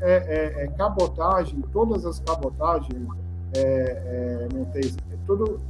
[0.00, 3.06] é, é, é cabotagem, todas as cabotagens,
[3.56, 5.60] é, é, é tudo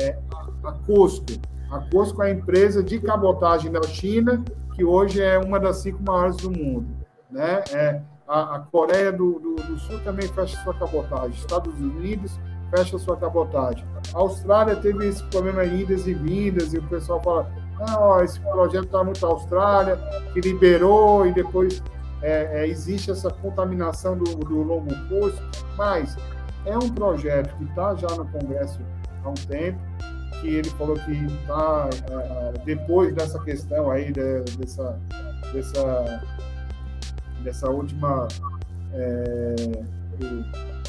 [0.00, 1.26] é, a, a Cosco.
[1.70, 4.42] A Cosco é a empresa de cabotagem da China,
[4.74, 6.86] que hoje é uma das cinco maiores do mundo.
[7.30, 7.62] Né?
[7.72, 11.30] É, a, a Coreia do, do, do, Sul também fecha sua cabotagem.
[11.30, 12.38] Estados Unidos
[12.70, 13.84] fecha sua cabotagem.
[14.14, 18.40] A Austrália teve esse problema de idas e vindas, e o pessoal fala: não, esse
[18.40, 19.96] projeto está muito Austrália,
[20.32, 21.82] que liberou e depois
[22.22, 25.40] é, é, existe essa contaminação do, do longo curso,
[25.76, 26.16] mas
[26.64, 28.80] é um projeto que está já no Congresso
[29.24, 29.78] há um tempo,
[30.40, 34.98] que ele falou que está, é, é, depois dessa questão aí, de, dessa,
[35.52, 36.22] dessa,
[37.42, 38.28] dessa última.
[38.92, 39.54] É,
[40.20, 40.24] o,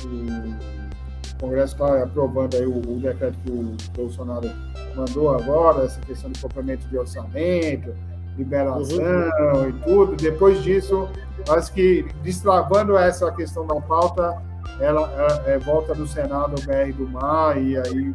[0.05, 4.49] o Congresso está aprovando aí o, o, decreto que o Bolsonaro
[4.95, 7.93] mandou agora, essa questão de complemento de orçamento,
[8.37, 9.69] liberação uhum.
[9.69, 10.15] e tudo.
[10.15, 11.09] Depois disso,
[11.49, 14.41] acho que destravando essa questão da pauta,
[14.79, 15.11] ela
[15.45, 18.13] é, é, volta do Senado o BR do Mar e aí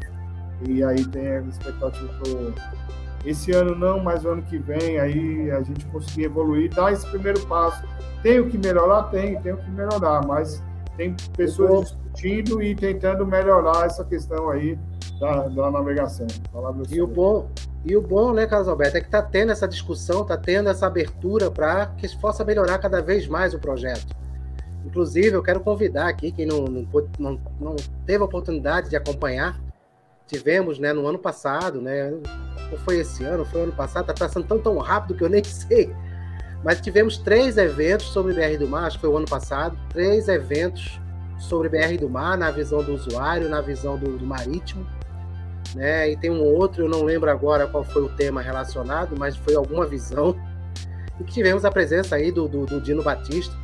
[0.66, 2.54] e aí tem a expectativa pro
[3.24, 7.06] esse ano não, mas o ano que vem aí a gente conseguir evoluir, dar esse
[7.06, 7.82] primeiro passo.
[8.22, 10.62] Tem o que melhorar, tem, tem o que melhorar, mas
[10.96, 14.78] tem pessoas discutindo e tentando melhorar essa questão aí
[15.18, 16.26] da, da navegação.
[16.90, 17.48] E o bom,
[17.84, 20.86] e o bom, né, Carlos Alberto, é que está tendo essa discussão, está tendo essa
[20.86, 24.14] abertura para que possa melhorar cada vez mais o projeto.
[24.84, 26.86] Inclusive, eu quero convidar aqui quem não, não,
[27.18, 29.60] não, não teve a oportunidade de acompanhar.
[30.26, 32.12] Tivemos, né, no ano passado, né,
[32.70, 35.44] ou foi esse ano, foi ano passado, está passando tão, tão rápido que eu nem
[35.44, 35.94] sei.
[36.62, 40.28] Mas tivemos três eventos sobre BR do Mar, acho que foi o ano passado, três
[40.28, 40.98] eventos
[41.38, 44.86] sobre BR do Mar, na visão do usuário, na visão do, do marítimo.
[45.74, 46.10] Né?
[46.10, 49.54] E tem um outro, eu não lembro agora qual foi o tema relacionado, mas foi
[49.54, 50.36] alguma visão.
[51.20, 53.54] E que tivemos a presença aí do, do, do Dino Batista,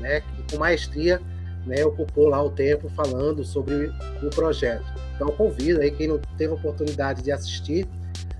[0.00, 0.22] né?
[0.50, 1.20] com maestria,
[1.66, 4.84] né, ocupou lá o tempo falando sobre o projeto.
[5.14, 7.88] Então convido aí quem não teve oportunidade de assistir,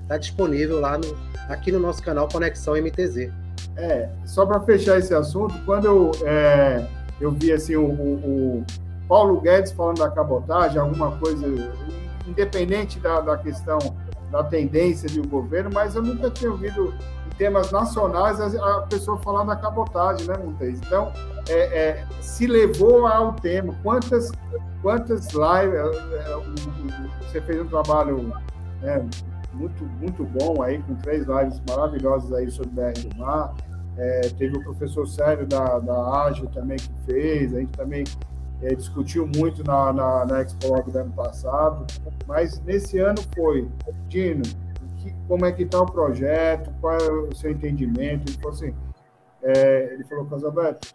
[0.02, 1.16] está disponível lá no,
[1.48, 3.30] aqui no nosso canal Conexão MTZ.
[3.76, 6.86] É, só para fechar esse assunto, quando eu, é,
[7.20, 8.64] eu vi assim o, o, o,
[9.08, 11.46] Paulo Guedes falando da cabotagem, alguma coisa
[12.26, 13.78] independente da, da questão
[14.30, 16.92] da tendência do governo, mas eu nunca tinha ouvido
[17.38, 20.80] temas nacionais, a, pessoa falando da cabotagem, né, Montes?
[20.86, 21.12] Então,
[21.48, 23.74] é, é, se levou ao tema.
[23.82, 24.30] Quantas,
[24.82, 25.78] quantas lives.
[25.78, 28.32] É, é, você fez um trabalho
[28.80, 29.04] né,
[29.52, 33.54] muito, muito bom aí, com três lives maravilhosas aí sobre BR do Mar.
[33.96, 38.04] É, teve o professor Sérgio da, da Ágil também que fez, a gente também
[38.64, 41.86] é, discutiu muito na, na, na do ano passado,
[42.26, 43.68] mas nesse ano foi,
[44.08, 44.42] Dino,
[44.96, 48.30] que, como é que está o projeto, qual é o seu entendimento.
[48.30, 48.74] Ele falou assim,
[49.42, 50.88] é, ele falou, Casalberto,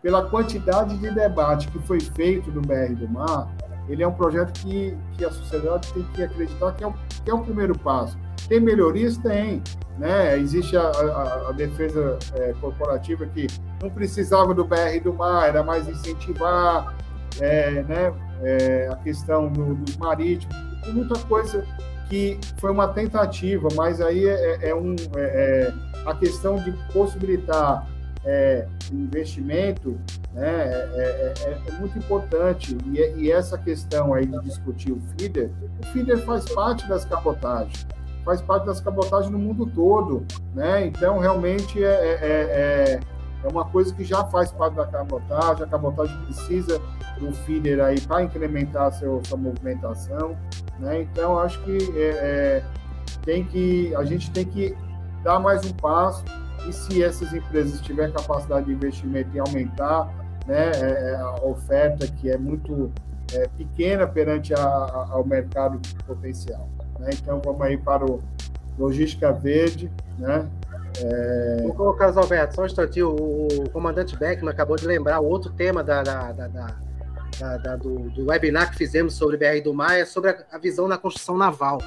[0.00, 3.52] pela quantidade de debate que foi feito no BR do Mar,
[3.88, 6.92] ele é um projeto que, que a sociedade tem que acreditar que é, o,
[7.24, 8.16] que é o primeiro passo.
[8.48, 9.16] Tem melhorias?
[9.16, 9.62] Tem.
[9.98, 10.38] Né?
[10.38, 13.46] Existe a, a, a defesa é, corporativa que
[13.82, 16.95] não precisava do BR do Mar, era mais incentivar
[17.40, 20.54] é, né, é, a questão do, dos marítimos.
[20.82, 21.64] Tem muita coisa
[22.08, 25.72] que foi uma tentativa, mas aí é, é, é um, é, é,
[26.04, 27.86] a questão de possibilitar
[28.92, 29.96] investimento
[30.32, 31.34] né, é,
[31.78, 32.76] muito importante.
[32.86, 35.48] E, e, essa questão aí de discutir o feeder,
[35.80, 37.86] o feeder faz parte das cabotagens,
[38.24, 40.26] faz parte das cabotagens no mundo todo.
[40.52, 40.86] Né?
[40.86, 42.98] Então, realmente, é,
[43.44, 46.80] é uma coisa que já faz parte da cabotagem, a cabotagem precisa
[47.18, 50.36] do feeder aí para incrementar seu, sua movimentação,
[50.78, 51.02] né?
[51.02, 52.64] Então acho que é, é,
[53.22, 54.76] tem que a gente tem que
[55.22, 56.24] dar mais um passo
[56.68, 60.12] e se essas empresas tiverem capacidade de investimento e aumentar,
[60.46, 62.92] né, é, é, a oferta que é muito
[63.32, 67.10] é, pequena perante a, a, ao mercado potencial, né?
[67.12, 68.22] Então vamos aí para o
[68.78, 70.48] logística verde, né?
[71.00, 71.62] É...
[71.62, 73.14] Vou colocar, Alberto, só um instantinho.
[73.14, 78.26] O comandante Beckman acabou de lembrar o outro tema da, da, da, da do, do,
[78.26, 81.78] webinar que fizemos sobre BR do Mar é sobre a, a visão na construção naval.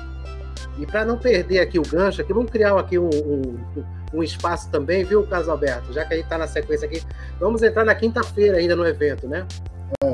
[0.78, 3.58] E para não perder aqui o gancho, aqui, vamos criar aqui um, um,
[4.14, 5.92] um espaço também, viu, Carlos Alberto?
[5.92, 7.04] Já que a gente está na sequência aqui,
[7.40, 9.46] vamos entrar na quinta-feira ainda no evento, né?
[10.04, 10.08] É.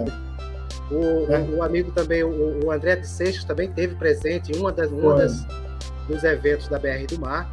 [0.92, 1.40] O, é.
[1.58, 5.16] o, amigo também, o, o, André de Seixas também teve presente em uma das, uma
[5.16, 5.46] das
[6.08, 7.50] dos eventos da BR do Mar,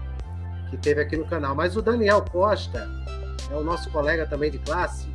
[0.72, 1.54] que teve aqui no canal.
[1.54, 2.88] Mas o Daniel Costa
[3.50, 5.06] é o nosso colega também de classe,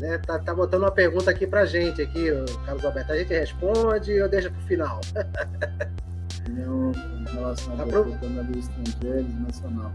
[0.00, 0.16] né?
[0.18, 2.28] Tá, tá botando uma pergunta aqui pra gente, aqui,
[2.64, 3.12] Carlos Alberto.
[3.12, 5.00] A gente responde ou deixa pro final?
[6.40, 8.04] Opinião em relação à Apro...
[8.04, 9.92] dos estrangeiros nacional.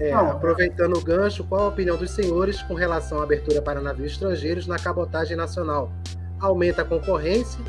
[0.00, 3.80] É, Não, aproveitando o gancho, qual a opinião dos senhores com relação à abertura para
[3.80, 5.92] navios estrangeiros na cabotagem nacional?
[6.40, 7.62] Aumenta a concorrência?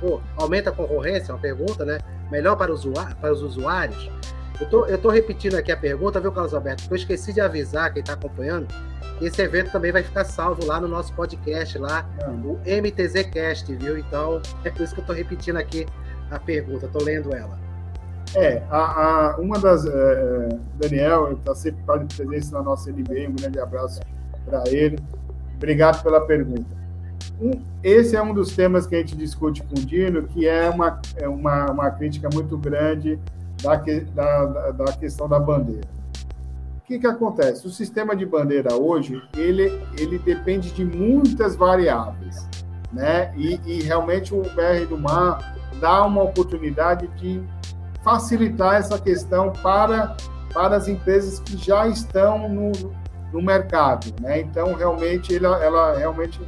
[0.00, 1.30] Pô, aumenta a concorrência?
[1.30, 1.98] É uma pergunta, né?
[2.30, 4.10] Melhor para, usuário, para os usuários?
[4.62, 6.84] Eu tô, eu tô repetindo aqui a pergunta, viu, Carlos Alberto?
[6.84, 8.68] Porque eu esqueci de avisar quem está acompanhando
[9.18, 12.08] que esse evento também vai ficar salvo lá no nosso podcast, lá,
[12.44, 13.98] o MTZcast, viu?
[13.98, 15.84] Então, é por isso que eu tô repetindo aqui
[16.30, 17.58] a pergunta, tô lendo ela.
[18.36, 19.84] É, a, a, uma das.
[19.84, 24.00] É, é Daniel está sempre de presença na nossa LB, um grande abraço
[24.44, 24.96] para ele.
[25.56, 26.70] Obrigado pela pergunta.
[27.40, 27.50] Um,
[27.82, 31.00] esse é um dos temas que a gente discute com o Dino, que é uma,
[31.16, 33.18] é uma, uma crítica muito grande
[33.62, 33.76] da,
[34.46, 35.88] da, da questão da bandeira.
[36.78, 37.66] O que, que acontece?
[37.66, 42.46] O sistema de bandeira hoje, ele, ele depende de muitas variáveis,
[42.92, 43.32] né?
[43.36, 47.42] E, e realmente o BR do Mar dá uma oportunidade de
[48.02, 50.16] facilitar essa questão para,
[50.52, 52.72] para as empresas que já estão no,
[53.32, 54.40] no mercado, né?
[54.40, 56.40] Então, realmente, ela, ela realmente,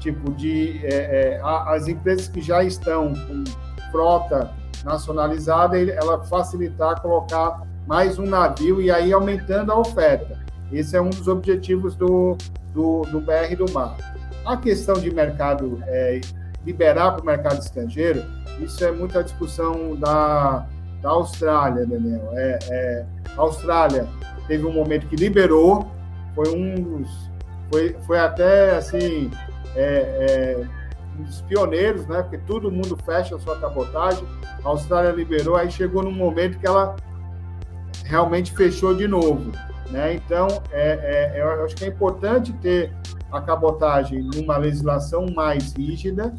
[0.00, 3.44] tipo, de é, é, as empresas que já estão com
[3.90, 4.54] frota
[4.84, 10.38] nacionalizada, ela facilitar colocar mais um navio e aí aumentando a oferta.
[10.70, 12.36] Esse é um dos objetivos do,
[12.74, 13.96] do, do BR do Mar.
[14.44, 16.20] A questão de mercado, é,
[16.64, 18.22] liberar para o mercado estrangeiro,
[18.60, 20.66] isso é muita discussão da,
[21.00, 22.30] da Austrália, Daniel.
[22.34, 23.06] É, é,
[23.36, 24.06] a Austrália
[24.46, 25.86] teve um momento que liberou,
[26.34, 27.30] foi um dos.
[27.70, 29.30] Foi, foi até assim.
[29.76, 30.77] É, é,
[31.22, 32.22] dos pioneiros, né?
[32.22, 34.24] Porque todo mundo fecha a sua cabotagem.
[34.64, 36.96] A Austrália liberou, aí chegou num momento que ela
[38.04, 39.52] realmente fechou de novo.
[39.90, 40.14] Né?
[40.14, 42.92] Então, é, é, eu acho que é importante ter
[43.30, 46.34] a cabotagem numa legislação mais rígida,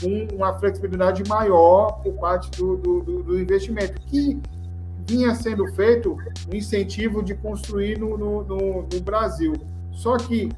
[0.00, 4.40] com uma flexibilidade maior por parte do, do, do investimento, que
[5.08, 6.16] vinha sendo feito
[6.50, 9.54] um incentivo de construir no, no, no, no Brasil.
[9.90, 10.50] Só que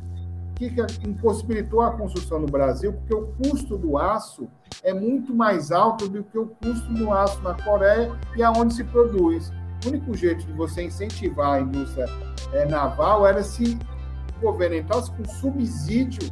[0.69, 2.93] que, que impossibilitou a construção no Brasil?
[2.93, 4.47] Porque o custo do aço
[4.83, 8.85] é muito mais alto do que o custo do aço na Coreia e aonde se
[8.85, 9.51] produz.
[9.85, 12.05] O único jeito de você incentivar a indústria
[12.53, 13.79] é, naval era se
[14.37, 16.31] o governo entrasse com subsídio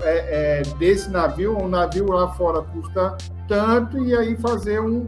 [0.00, 3.16] é, é, desse navio, um navio lá fora custa
[3.46, 5.06] tanto, e aí fazer um,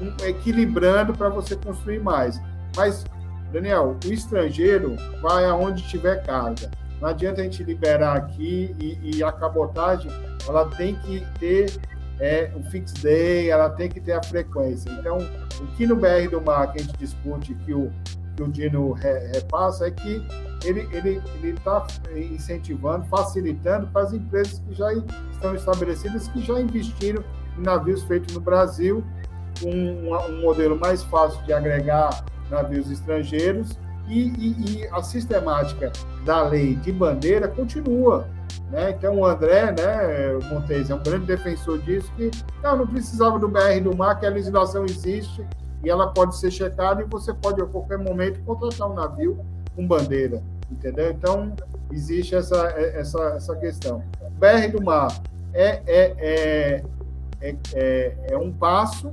[0.00, 2.40] um equilibrando para você construir mais.
[2.76, 3.04] Mas,
[3.50, 6.70] Daniel, o estrangeiro vai aonde tiver carga.
[7.00, 10.10] Não adianta a gente liberar aqui e, e a cabotagem,
[10.46, 11.72] ela tem que ter
[12.18, 14.90] é, o fix day, ela tem que ter a frequência.
[14.90, 15.18] Então,
[15.60, 17.90] o que no BR do Mar que a gente discute, que o,
[18.36, 20.22] que o Dino re, repassa, é que
[20.62, 24.92] ele está ele, ele tá incentivando, facilitando para as empresas que já
[25.32, 27.24] estão estabelecidas, que já investiram
[27.58, 29.02] em navios feitos no Brasil,
[29.64, 33.78] um, um modelo mais fácil de agregar navios estrangeiros
[34.10, 35.92] e, e, e, a sistemática
[36.24, 38.26] da lei de bandeira continua.
[38.70, 38.90] Né?
[38.90, 42.30] Então, o André né, Montes é um grande defensor disso, que
[42.62, 45.46] não, não precisava do BR do mar, que a legislação existe
[45.82, 49.38] e ela pode ser checada e você pode, a qualquer momento, contratar um navio
[49.74, 51.10] com bandeira, entendeu?
[51.10, 51.54] Então,
[51.92, 54.02] existe essa, essa, essa questão.
[54.38, 55.08] BR do mar
[55.54, 56.84] é, é, é,
[57.40, 59.12] é, é, é um passo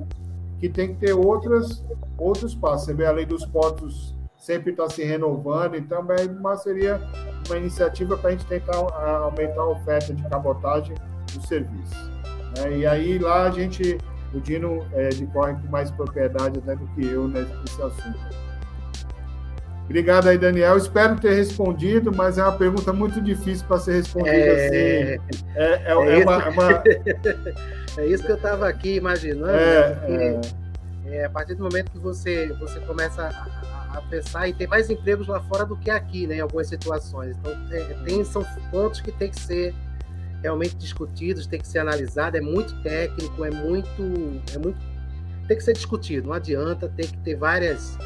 [0.59, 1.83] que tem que ter outras,
[2.17, 2.87] outros passos.
[2.87, 4.16] Você vê a lei dos portos
[4.47, 6.01] sempre está se renovando, então
[6.39, 7.01] mas seria
[7.45, 10.95] uma iniciativa para a gente tentar aumentar a oferta de cabotagem
[11.33, 12.11] do serviço.
[12.57, 12.77] Né?
[12.77, 13.97] E aí lá a gente,
[14.33, 18.47] o Dino é, corre com mais propriedade até do que eu nesse assunto.
[19.83, 20.77] Obrigado aí, Daniel.
[20.77, 24.65] Espero ter respondido, mas é uma pergunta muito difícil para ser respondida é...
[24.65, 24.75] assim.
[24.75, 25.19] É,
[25.55, 26.59] é, é, é uma, isso...
[26.59, 26.71] uma...
[28.01, 29.49] é isso que eu estava aqui imaginando.
[29.49, 30.39] É,
[31.05, 31.25] né?
[31.25, 35.27] a partir do momento que você, você começa a a pensar em ter mais empregos
[35.27, 37.35] lá fora do que aqui, né, em algumas situações.
[37.37, 39.73] Então, é, tem, são pontos que tem que ser
[40.41, 44.77] realmente discutidos, tem que ser analisado, é muito técnico, é muito, é muito,
[45.47, 47.97] tem que ser discutido, não adianta, tem que ter várias,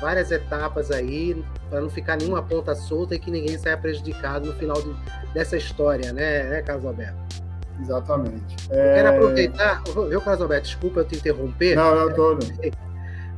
[0.00, 4.52] várias etapas aí, para não ficar nenhuma ponta solta e que ninguém saia prejudicado no
[4.54, 4.96] final do,
[5.32, 7.30] dessa história, né, né Carlos Alberto?
[7.80, 8.68] Exatamente.
[8.68, 8.94] Eu é...
[8.94, 11.76] quero aproveitar, viu, Carlos Alberto, desculpa eu te interromper.
[11.76, 12.44] Não, não, todo.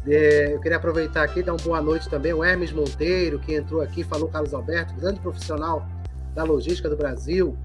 [0.06, 3.54] É, eu queria aproveitar aqui e dar uma boa noite também ao Hermes Monteiro, que
[3.54, 5.86] entrou aqui, falou Carlos Alberto, grande profissional
[6.34, 7.56] da logística do Brasil.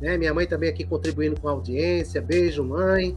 [0.00, 0.16] Né?
[0.16, 2.20] Minha mãe também aqui contribuindo com a audiência.
[2.20, 3.16] Beijo, mãe.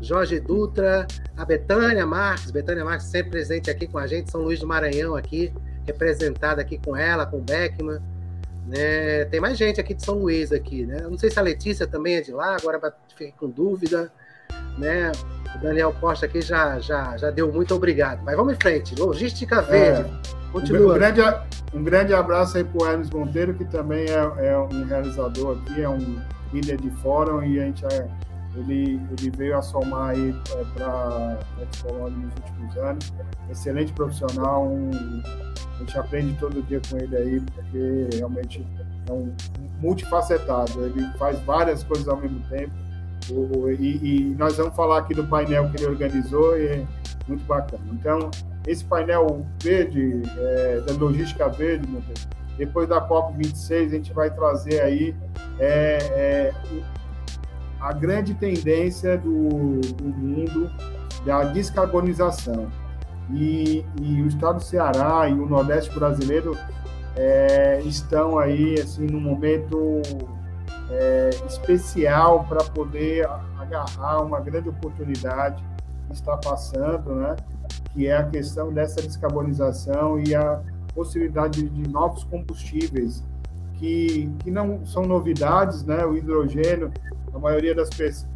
[0.00, 4.60] Jorge Dutra, a Betânia Marques, Betânia Marques sempre presente aqui com a gente, São Luís
[4.60, 5.52] do Maranhão aqui,
[5.86, 8.00] representada aqui com ela, com o Beckman.
[8.66, 9.24] Né?
[9.26, 11.02] Tem mais gente aqui de São Luís aqui, né?
[11.02, 14.10] Não sei se a Letícia também é de lá, agora fiquei com dúvida,
[14.78, 15.12] né?
[15.54, 18.22] O Daniel Costa aqui já, já, já deu muito obrigado.
[18.24, 18.94] Mas vamos em frente.
[18.94, 20.10] Logística Verde.
[20.10, 20.92] É, Continua.
[20.92, 21.20] Um grande,
[21.74, 25.82] um grande abraço aí para o Hermes Monteiro, que também é, é, um realizador aqui,
[25.82, 26.20] é um
[26.52, 28.08] líder de fórum e a gente é,
[28.54, 33.12] ele, ele veio a somar aí é, para a Excolone nos últimos anos.
[33.50, 34.90] Excelente profissional, um,
[35.74, 38.64] a gente aprende todo dia com ele aí, porque realmente
[39.08, 39.34] é um
[39.80, 40.84] multifacetado.
[40.84, 42.83] Ele faz várias coisas ao mesmo tempo
[43.30, 46.86] o, e, e, nós vamos falar aqui do painel que ele organizou e é
[47.26, 47.82] muito bacana.
[47.92, 48.30] Então,
[48.66, 51.88] esse painel verde, é, da logística verde,
[52.56, 55.14] depois da COP26, a gente vai trazer aí
[55.58, 56.52] é, é,
[57.80, 60.70] a grande tendência do, do mundo
[61.24, 62.68] da descarbonização.
[63.32, 66.56] E, e, o estado do Ceará e o Nordeste brasileiro
[67.16, 70.02] é, estão aí assim num momento
[70.90, 73.26] é, especial para poder
[73.58, 75.62] agarrar uma grande oportunidade
[76.08, 77.36] que está passando, né?
[77.92, 80.60] que é a questão dessa descarbonização e a
[80.94, 83.22] possibilidade de novos combustíveis,
[83.74, 86.04] que, que não são novidades, né?
[86.04, 86.92] o hidrogênio,
[87.32, 87.88] a maioria das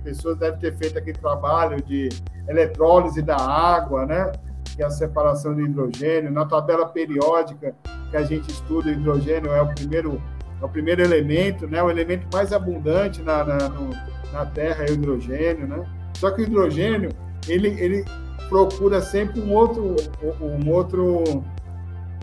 [0.03, 2.09] pessoas deve ter feito aquele trabalho de
[2.49, 4.33] eletrólise da água, né?
[4.75, 6.31] que é a separação do hidrogênio.
[6.31, 7.75] Na tabela periódica
[8.11, 10.21] que a gente estuda, o hidrogênio é o primeiro
[10.61, 11.83] é o primeiro elemento, né?
[11.83, 13.91] O elemento mais abundante na, na, no,
[14.33, 15.85] na Terra é o hidrogênio, né?
[16.15, 17.11] Só que o hidrogênio,
[17.47, 18.05] ele, ele
[18.49, 19.95] procura sempre um outro,
[20.41, 21.45] um outro,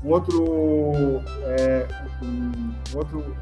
[0.04, 1.88] um outro, é,
[2.22, 3.36] um outro,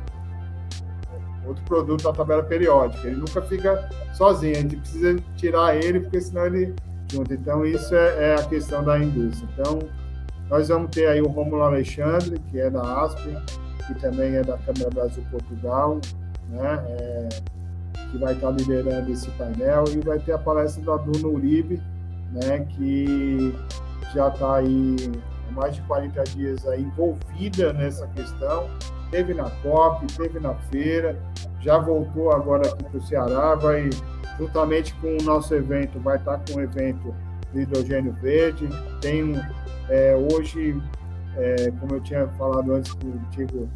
[1.45, 3.07] outro produto da tabela periódica.
[3.07, 4.57] Ele nunca fica sozinho.
[4.57, 6.75] A gente precisa tirar ele, porque senão ele
[7.11, 7.33] junta.
[7.33, 9.49] Então isso é, é a questão da indústria.
[9.53, 9.79] Então
[10.49, 13.35] nós vamos ter aí o Romulo Alexandre, que é da ASP,
[13.87, 15.99] que também é da Câmara Brasil Portugal,
[16.49, 16.83] né?
[16.87, 17.29] É,
[18.11, 21.81] que vai estar liderando esse painel, e vai ter a palestra da Duna Uribe,
[22.31, 22.59] né?
[22.59, 23.55] que
[24.13, 24.95] já está aí
[25.49, 28.69] há mais de 40 dias aí envolvida nessa questão,
[29.09, 31.17] teve na COP, teve na feira,
[31.59, 33.89] já voltou agora aqui para o Ceará, vai,
[34.37, 37.13] juntamente com o nosso evento, vai estar com o evento
[37.51, 38.67] do hidrogênio verde,
[39.01, 39.33] tem
[39.89, 40.79] é, hoje
[41.37, 43.67] é, como eu tinha falado antes contigo,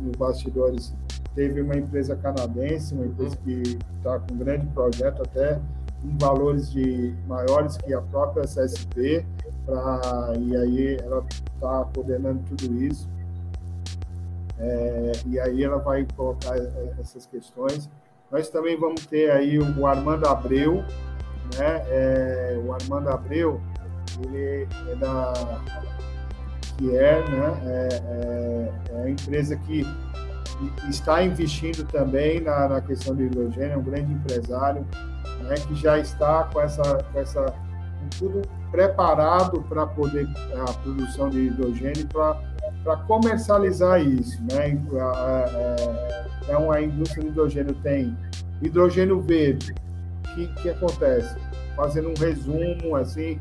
[0.00, 0.94] nos bastidores,
[1.34, 5.58] teve uma empresa canadense, uma empresa que está com um grande projeto, até
[6.04, 9.24] em valores de maiores que a própria CSP,
[9.64, 13.08] pra, e aí ela está coordenando tudo isso.
[14.58, 16.56] É, e aí ela vai colocar
[17.00, 17.88] essas questões.
[18.30, 20.84] Nós também vamos ter aí o Armando Abreu,
[21.58, 21.82] né?
[21.88, 23.60] É, o Armando Abreu,
[24.24, 25.32] ele é da
[26.76, 29.86] que é, né, é, é, é a empresa que
[30.88, 34.86] está investindo também na, na, questão do hidrogênio, é um grande empresário,
[35.42, 40.28] né, que já está com essa, com essa com tudo preparado para poder
[40.66, 44.78] a produção de hidrogênio para comercializar isso, né?
[46.42, 48.16] Então a indústria do hidrogênio tem
[48.60, 49.74] hidrogênio verde,
[50.34, 51.36] que que acontece?
[51.76, 53.38] Fazendo um resumo assim,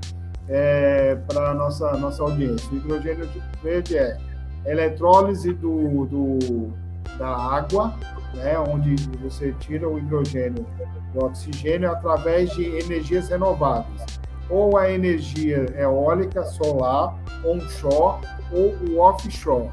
[0.52, 2.70] é, para a nossa, nossa audiência.
[2.72, 3.28] O hidrogênio
[3.64, 4.18] verde é
[4.66, 6.74] eletrólise do, do,
[7.18, 7.94] da água,
[8.34, 10.66] né, onde você tira o hidrogênio
[11.14, 19.70] do oxigênio através de energias renováveis, ou a energia eólica, solar, onshore ou o offshore.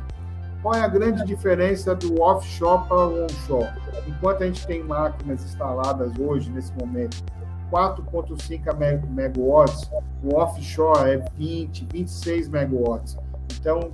[0.63, 3.69] Qual é a grande diferença do offshore para o onshore?
[4.07, 7.23] Enquanto a gente tem máquinas instaladas hoje, nesse momento,
[7.71, 9.91] 4,5 megawatts,
[10.23, 13.17] o offshore é 20, 26 megawatts.
[13.61, 13.91] Então,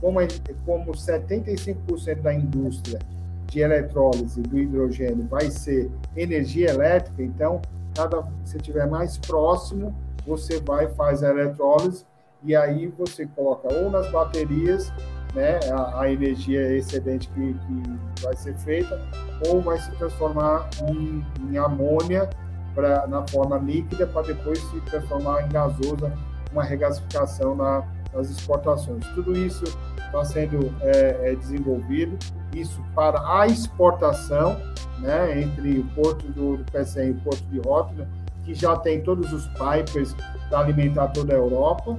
[0.00, 0.18] como,
[0.64, 2.98] como 75% da indústria
[3.46, 7.60] de eletrólise do hidrogênio vai ser energia elétrica, então,
[7.94, 9.94] cada você tiver mais próximo,
[10.26, 12.04] você vai faz a eletrólise
[12.42, 14.92] e aí você coloca ou nas baterias,
[15.34, 19.00] né, a, a energia excedente que, que, vai ser feita,
[19.48, 22.28] ou vai se transformar em, em amônia
[22.74, 26.12] pra, na forma líquida para depois se transformar em gasosa,
[26.52, 29.06] uma regasificação na, nas exportações.
[29.14, 29.64] Tudo isso
[30.06, 32.18] está sendo é, é, desenvolvido,
[32.54, 34.60] isso para a exportação,
[34.98, 38.06] né, entre o porto do, do PCM e o porto de Rotterdam,
[38.44, 40.14] que já tem todos os pipers
[40.48, 41.96] para alimentar toda a Europa,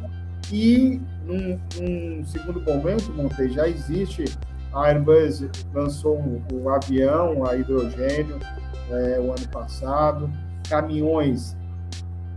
[0.52, 4.26] e num, num segundo momento, Montei, já existe
[4.74, 8.38] A Airbus lançou um, um avião a hidrogênio
[8.90, 10.30] é, o ano passado.
[10.72, 11.58] Caminhões,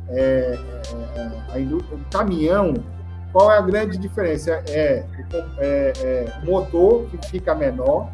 [0.09, 0.59] é,
[1.55, 2.75] é, é o caminhão,
[3.33, 4.63] qual é a grande diferença?
[4.69, 5.05] É,
[5.59, 8.11] é, é o motor que fica menor,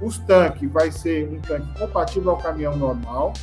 [0.00, 3.34] os tanques vai ser um tanque compatível ao caminhão normal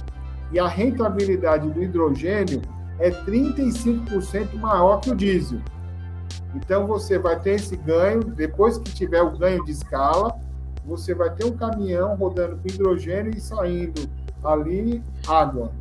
[0.51, 2.61] e a rentabilidade do hidrogênio
[2.99, 5.59] é 35% maior que o diesel.
[6.55, 10.35] Então você vai ter esse ganho, depois que tiver o ganho de escala,
[10.85, 14.07] você vai ter um caminhão rodando com hidrogênio e saindo
[14.43, 15.71] ali água.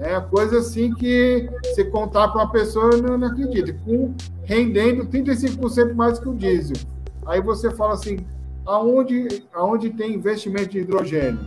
[0.00, 5.94] É coisa assim que você contar para uma pessoa não, não acredita, com rendendo 35%
[5.94, 6.76] mais que o diesel.
[7.26, 8.26] Aí você fala assim,
[8.64, 11.40] aonde, aonde tem investimento de hidrogênio?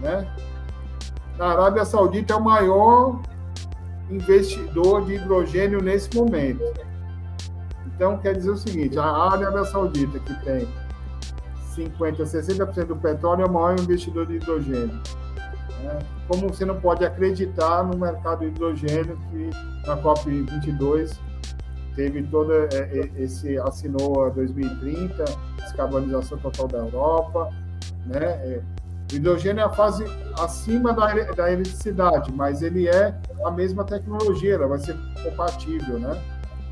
[0.00, 0.30] Né?
[1.38, 3.22] Na Arábia Saudita é o maior
[4.10, 6.62] investidor de hidrogênio nesse momento.
[7.86, 10.68] Então, quer dizer o seguinte: a Arábia Saudita, que tem
[11.74, 15.00] 50%, 60% do petróleo, é o maior investidor de hidrogênio.
[15.82, 15.98] Né?
[16.26, 19.50] Como você não pode acreditar no mercado de hidrogênio, que
[19.86, 21.16] na COP22
[21.94, 25.24] teve toda é, é, esse assinou a 2030,
[25.56, 27.52] descarbonização total da Europa,
[28.06, 28.24] né?
[28.24, 28.62] É,
[29.10, 30.04] o hidrogênio é a fase
[30.38, 33.14] acima da, da eletricidade, mas ele é
[33.44, 36.22] a mesma tecnologia, ela vai ser compatível, né?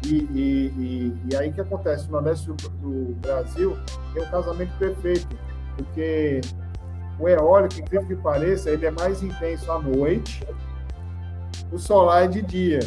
[0.04, 2.07] E, e, e, e aí que acontece?
[2.07, 3.76] No Nordeste do, do, Brasil
[4.12, 5.26] tem um casamento perfeito,
[5.76, 6.40] porque
[7.19, 10.47] o eólico, incrível que pareça, ele é mais intenso à noite,
[11.73, 12.81] o solar é de dia.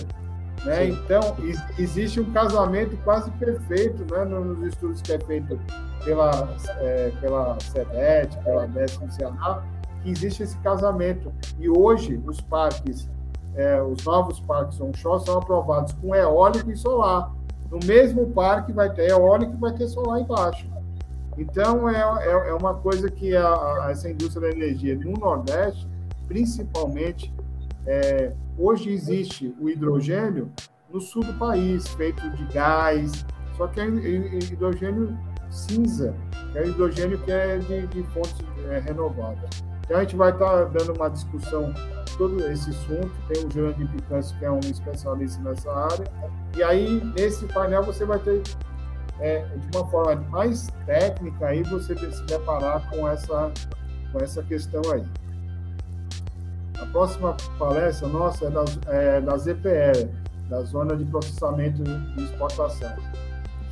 [0.65, 0.89] Né?
[0.89, 1.35] Então,
[1.77, 5.59] existe um casamento quase perfeito né, nos estudos que é feito
[6.03, 6.49] pela,
[6.79, 9.63] é, pela CEDET, pela DESC no Ceará,
[10.03, 11.31] que existe esse casamento.
[11.57, 13.09] E hoje, os parques,
[13.55, 17.31] é, os novos parques onshore são aprovados com eólico e solar.
[17.71, 20.67] No mesmo parque vai ter eólico e vai ter solar embaixo.
[21.37, 25.87] Então, é, é, é uma coisa que a, a, essa indústria da energia no Nordeste,
[26.27, 27.33] principalmente,
[27.85, 30.51] é, hoje existe o hidrogênio
[30.91, 33.25] no sul do país, feito de gás,
[33.55, 35.17] só que é hidrogênio
[35.49, 36.15] cinza,
[36.55, 38.35] é hidrogênio que é de, de fontes
[38.69, 39.63] é, renováveis.
[39.85, 41.73] Então a gente vai estar dando uma discussão
[42.17, 43.11] todo esse assunto.
[43.27, 46.05] Tem o Jurandir Picância, que é um especialista nessa área.
[46.55, 48.43] E aí, nesse painel, você vai ter,
[49.19, 53.51] é, de uma forma mais técnica, aí você se deparar com essa,
[54.11, 55.05] com essa questão aí.
[56.81, 60.09] A próxima palestra nossa é da, é da ZPE,
[60.49, 61.83] da Zona de Processamento
[62.17, 62.95] e Exportação,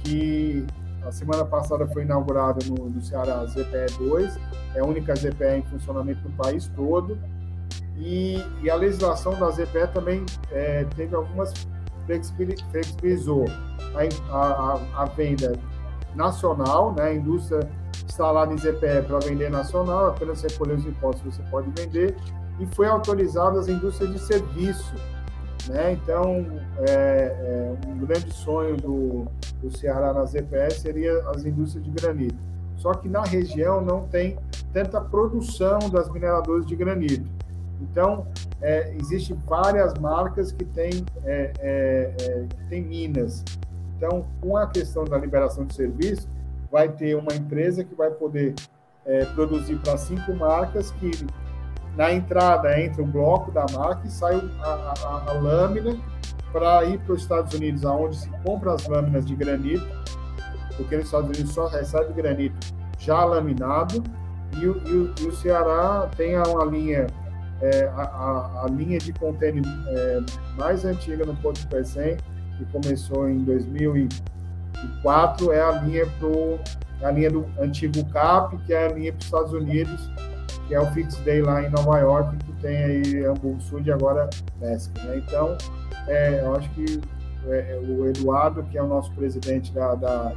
[0.04, 0.66] que
[1.06, 4.40] a semana passada foi inaugurada no, no Ceará a ZPE 2,
[4.76, 7.18] é a única ZPE em funcionamento no país todo,
[7.98, 11.54] e, e a legislação da ZPE também é, teve algumas
[12.08, 13.46] flexibilizou
[13.94, 15.60] a, a, a, venda
[16.16, 17.04] nacional, né?
[17.04, 17.70] a indústria
[18.06, 22.16] instalada em ZPE para vender nacional, apenas recolher os impostos você pode vender,
[22.60, 24.94] e foi autorizada as indústrias de serviço.
[25.70, 25.94] Né?
[25.94, 26.46] Então,
[26.88, 29.28] é, é, um grande sonho do,
[29.62, 32.38] do Ceará na ZPS seria as indústrias de granito.
[32.78, 34.38] Só que na região não tem
[34.72, 37.30] tanta produção das mineradoras de granito.
[37.82, 38.28] Então,
[38.62, 43.44] é, existem várias marcas que têm, é, é, é, que têm minas.
[43.96, 46.28] Então, com a questão da liberação de serviço,
[46.72, 48.54] vai ter uma empresa que vai poder
[49.06, 51.12] é, produzir para cinco marcas que
[51.96, 55.98] na entrada entra o bloco da marca e sai a, a, a lâmina
[56.52, 59.88] para ir para os Estados Unidos, aonde se compra as lâminas de granito,
[60.76, 62.56] porque nos Estados Unidos só recebe granito
[63.00, 64.04] já laminado,
[64.54, 67.08] e e e o Ceará tem uma linha,
[67.62, 70.20] é, a, a, linha de container é,
[70.58, 72.18] mais antiga no Porto do Pecém,
[72.58, 76.60] que começou em 2004, é a linha pro,
[77.02, 80.10] a linha do antigo CAP, que é a linha para os Estados Unidos,
[80.68, 83.92] que é o Fix Day lá em Nova York, que tem aí Hamburgo Sul e
[83.92, 84.30] agora
[84.60, 84.96] Mesk.
[85.04, 85.22] Né?
[85.26, 85.56] Então,
[86.08, 87.02] é, eu acho que
[87.48, 90.34] é, é, o Eduardo, que é o nosso presidente da, da,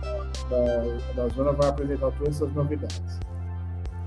[0.48, 0.84] da,
[1.16, 3.20] da zona, vai apresentar todas essas novidades.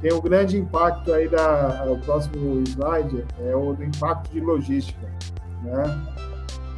[0.04, 5.08] Tem um grande impacto aí da o próximo slide é o do impacto de logística,
[5.64, 5.84] né?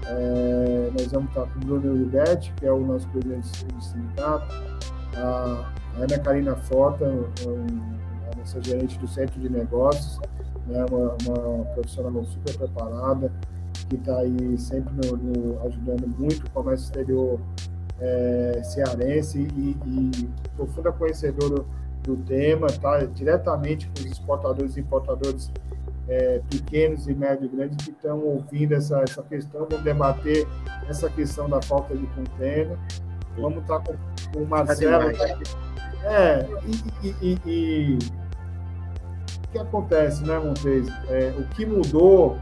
[0.06, 4.46] É, nós vamos estar com o Bruno Olivetti, que é o nosso presidente do sindicato,
[5.16, 7.06] a Ana Karina Fota,
[7.48, 7.66] um,
[8.38, 10.20] nossa gerente do Centro de Negócios,
[10.68, 13.32] né, uma, uma profissional super preparada,
[13.90, 17.40] que está aí sempre no, no, ajudando muito o comércio exterior
[18.00, 21.66] é, cearense e, e profunda conhecedora
[22.06, 25.52] do, tema, tá diretamente com os exportadores e importadores
[26.08, 30.48] é, pequenos e médio grandes que estão ouvindo essa, essa questão, vão debater
[30.88, 32.78] essa questão da falta de container.
[33.38, 33.96] Vamos estar com,
[34.34, 35.12] com o Marcelo.
[36.04, 36.48] É,
[37.02, 37.98] e, e, e, e,
[39.48, 40.88] o que acontece, né, Montes?
[41.10, 42.38] É, o que mudou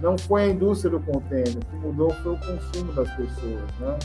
[0.00, 3.98] não foi a indústria do contêiner, o que mudou foi o consumo das pessoas, né?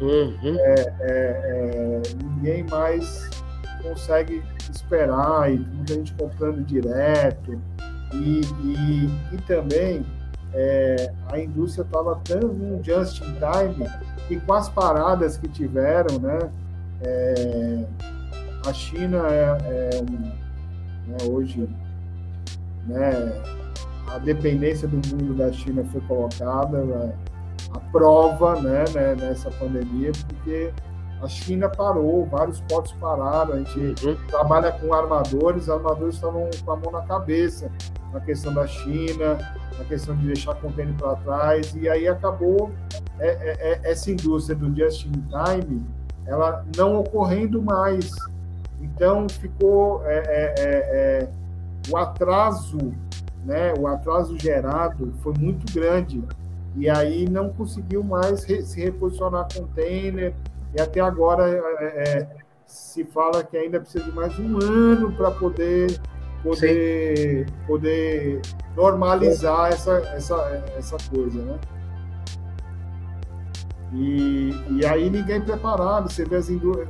[0.00, 0.56] Uhum.
[0.58, 3.28] É, é, é, ninguém mais
[3.82, 7.60] consegue esperar, e muita gente comprando direto,
[8.12, 10.04] e, e, e também
[10.52, 13.88] é, a indústria estava tão just in time
[14.28, 16.50] e com as paradas que tiveram, né?
[17.02, 17.84] É,
[18.66, 21.68] a China é, é um, né, hoje,
[22.86, 23.32] né?
[24.08, 27.12] A dependência do mundo da China foi colocada né,
[27.72, 30.72] a prova, né, né, nessa pandemia, porque
[31.22, 34.16] a China parou, vários portos pararam, a gente uhum.
[34.28, 37.70] trabalha com armadores, armadores estavam com a mão na cabeça
[38.12, 39.38] na questão da China,
[39.78, 42.70] na questão de deixar contêiner para trás, e aí acabou
[43.18, 45.86] é, é, é, essa indústria do just in time,
[46.26, 48.10] ela não ocorrendo mais.
[48.80, 51.28] Então ficou é, é, é,
[51.88, 52.78] o atraso,
[53.44, 56.22] né, o atraso gerado foi muito grande
[56.76, 60.34] e aí não conseguiu mais se reposicionar container
[60.74, 61.44] e até agora
[62.66, 66.00] se fala que ainda precisa de mais um ano para poder
[66.42, 68.40] poder, poder
[68.76, 71.58] normalizar essa, essa, essa coisa, né?
[73.92, 76.86] E, e aí ninguém preparado, você vê as indú...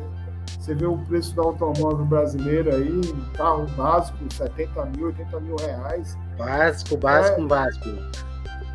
[0.59, 3.01] você vê o preço do automóvel brasileiro aí,
[3.35, 6.17] carro básico, 70 mil, 80 mil reais.
[6.37, 8.30] Básico, básico, é, básico.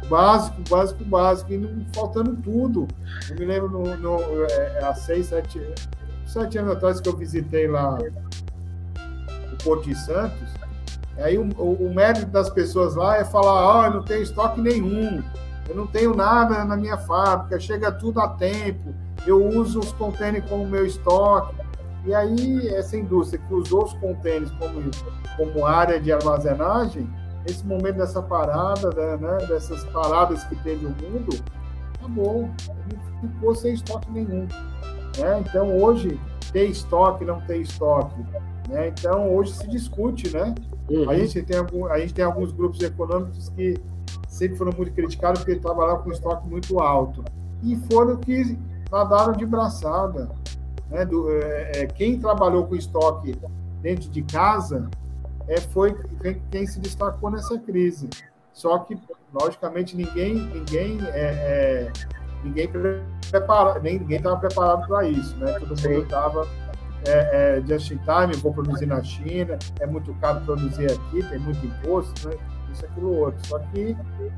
[0.10, 2.88] Básico, básico, básico, e faltando tudo.
[3.30, 5.62] Eu me lembro no, no, é, há seis, sete,
[6.26, 10.56] sete anos atrás que eu visitei lá o Porto de Santos,
[11.18, 14.22] Aí o, o, o mérito das pessoas lá é falar: ó, oh, eu não tenho
[14.22, 15.24] estoque nenhum,
[15.68, 18.94] eu não tenho nada na minha fábrica, chega tudo a tempo,
[19.26, 21.56] eu uso os contêineres como meu estoque.
[22.06, 24.92] E aí, essa indústria que usou os contêineres como,
[25.38, 27.10] como área de armazenagem,
[27.46, 31.38] nesse momento dessa parada, né, né dessas paradas que teve o mundo,
[32.00, 32.50] acabou,
[33.22, 34.48] não ficou sem estoque nenhum.
[35.18, 35.40] Né?
[35.40, 36.20] Então, hoje,
[36.52, 38.20] ter estoque, não ter estoque.
[38.70, 38.88] Né?
[38.88, 40.54] Então, hoje se discute, né?
[40.90, 41.10] Uhum.
[41.10, 43.76] A, gente tem algum, a gente tem alguns grupos econômicos que
[44.28, 47.24] sempre foram muito criticados porque trabalhavam com estoque muito alto.
[47.64, 48.58] E foram que
[48.92, 50.30] nadaram de braçada.
[50.90, 51.06] Né?
[51.06, 53.36] Do, é, é, quem trabalhou com estoque
[53.82, 54.90] dentro de casa
[55.48, 58.10] é, foi quem, quem, se destacou nessa crise.
[58.54, 58.98] Só que,
[59.34, 61.92] logicamente, ninguém ninguém é, é
[62.44, 62.70] ninguém
[63.30, 65.54] prepara, nem ninguém estava preparado para isso, né?
[65.60, 66.48] Todo mundo estava
[67.08, 71.40] é, é just in time, vou produzir na China, é muito caro produzir aqui, tem
[71.40, 72.36] muito imposto, né?
[72.76, 73.48] isso, aquilo, outro.
[73.48, 73.96] Só que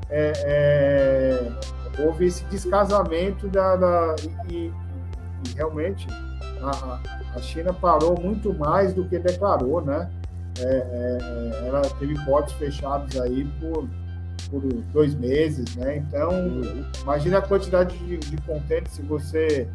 [0.08, 1.52] é, é,
[2.02, 4.14] houve esse descasamento da, da
[4.48, 4.72] e, e,
[5.56, 6.06] realmente
[6.62, 7.00] a,
[7.34, 10.10] a, China parou muito mais do que declarou, né?
[10.60, 10.86] É,
[11.62, 13.88] é, ela teve portos fechados aí por,
[14.50, 14.60] por
[14.92, 15.98] dois meses, né?
[15.98, 16.84] Então, uhum.
[17.02, 19.68] imagina a quantidade de, de contêineres se você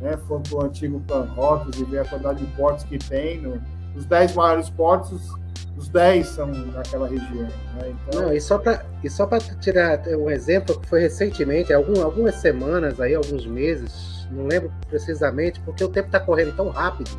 [0.00, 3.60] né, for para o antigo Panrocos e ver a quantidade de portos que tem, no,
[3.94, 5.30] os 10 maiores portos,
[5.76, 7.48] os 10 são daquela região.
[7.74, 7.94] Né?
[8.08, 8.22] Então...
[8.22, 13.46] Não, e só para tirar um exemplo, que foi recentemente, algum, algumas semanas, aí, alguns
[13.46, 17.10] meses, não lembro precisamente, porque o tempo está correndo tão rápido,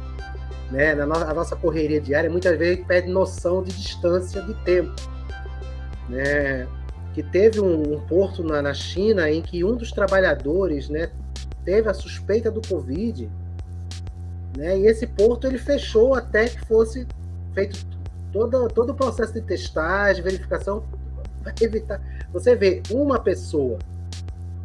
[0.72, 0.94] né?
[0.96, 4.94] Na no, a nossa correria diária muitas vezes pede noção de distância de tempo.
[6.10, 6.68] Né?
[7.14, 11.10] Que teve um, um porto na, na China em que um dos trabalhadores né,
[11.66, 13.30] teve a suspeita do Covid,
[14.58, 14.78] né?
[14.80, 17.06] E esse porto ele fechou até que fosse
[17.54, 17.86] feito
[18.32, 20.84] todo, todo o processo de testagem, verificação,
[21.44, 22.02] para evitar.
[22.32, 23.78] Você vê, uma pessoa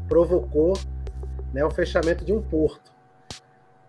[0.09, 0.78] provocou
[1.53, 2.91] né, o fechamento de um porto.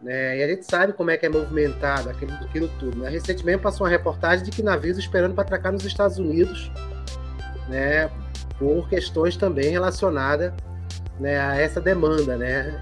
[0.04, 0.38] Né?
[0.38, 3.00] E a gente sabe como é que é movimentado aquilo, aquilo tudo.
[3.00, 3.10] Né?
[3.10, 6.72] Recentemente passou uma reportagem de que navios esperando para atracar nos Estados Unidos,
[7.70, 8.12] né,
[8.60, 10.54] por questões também relacionadas
[11.20, 12.80] né, a essa demanda, né?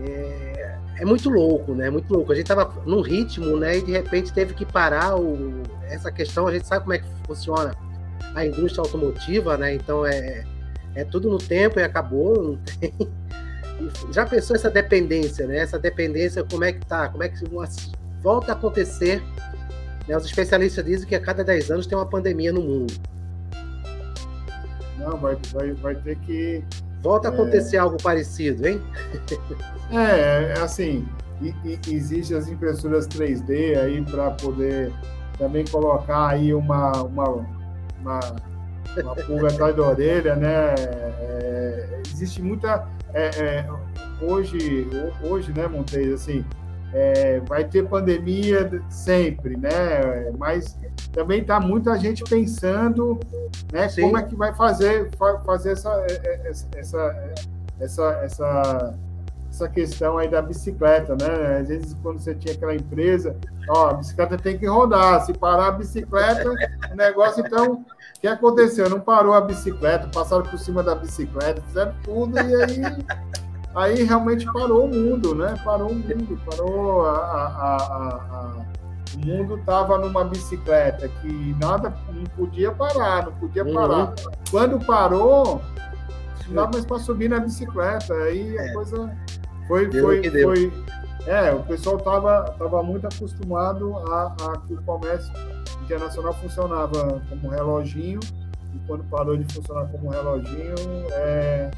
[0.00, 1.88] é, é, muito louco, né?
[1.90, 2.32] Muito louco.
[2.32, 3.78] A gente tava num ritmo, né?
[3.78, 6.46] E de repente teve que parar o, essa questão.
[6.46, 7.74] A gente sabe como é que funciona
[8.34, 9.74] a indústria automotiva, né?
[9.74, 10.44] Então é,
[10.94, 12.42] é tudo no tempo e acabou.
[12.42, 12.92] Não tem.
[14.12, 15.58] Já pensou essa dependência, né?
[15.58, 17.08] Essa dependência, como é que tá?
[17.08, 17.44] Como é que
[18.20, 19.22] volta a acontecer?
[20.06, 20.16] Né?
[20.16, 22.94] Os especialistas dizem que a cada 10 anos tem uma pandemia no mundo.
[24.98, 26.64] Não, vai, vai, vai ter que
[27.02, 27.78] Volta a acontecer é...
[27.78, 28.82] algo parecido, hein?
[29.92, 31.06] é, é assim,
[31.40, 34.92] e, e, existe as impressoras 3D aí para poder
[35.38, 37.28] também colocar aí uma, uma,
[38.00, 38.20] uma,
[39.00, 40.74] uma pulga atrás da orelha, né?
[40.76, 42.88] É, existe muita.
[43.14, 43.66] É, é,
[44.20, 44.86] hoje,
[45.22, 46.44] hoje, né, Montes, assim,
[46.92, 50.30] é, vai ter pandemia sempre, né?
[50.38, 50.78] Mas
[51.12, 53.18] também está muita gente pensando,
[53.72, 53.88] né?
[53.88, 54.02] Sim.
[54.02, 55.10] Como é que vai fazer,
[55.44, 57.34] fazer essa, é, é, essa,
[57.78, 58.98] essa, essa,
[59.50, 61.58] essa questão aí da bicicleta, né?
[61.60, 63.36] Às vezes quando você tinha aquela empresa,
[63.68, 65.24] ó, a bicicleta tem que rodar.
[65.24, 66.50] Se parar a bicicleta,
[66.92, 67.84] o negócio então
[68.16, 68.88] o que aconteceu?
[68.88, 72.82] Não parou a bicicleta, passaram por cima da bicicleta, fizeram tudo e aí
[73.74, 75.54] aí realmente parou o mundo, né?
[75.64, 78.78] Parou o mundo, parou a, a, a, a
[79.14, 83.74] o mundo estava numa bicicleta que nada não podia parar, não podia uhum.
[83.74, 84.14] parar.
[84.50, 85.60] Quando parou,
[86.46, 88.14] não dá mais para subir na bicicleta.
[88.14, 88.70] Aí é.
[88.70, 89.16] a coisa
[89.68, 90.72] foi foi foi
[91.26, 95.32] é, o pessoal estava tava muito acostumado a, a que o comércio
[95.82, 98.20] internacional funcionava como reloginho
[98.74, 100.74] e quando parou de funcionar como reloginho
[101.12, 101.70] é,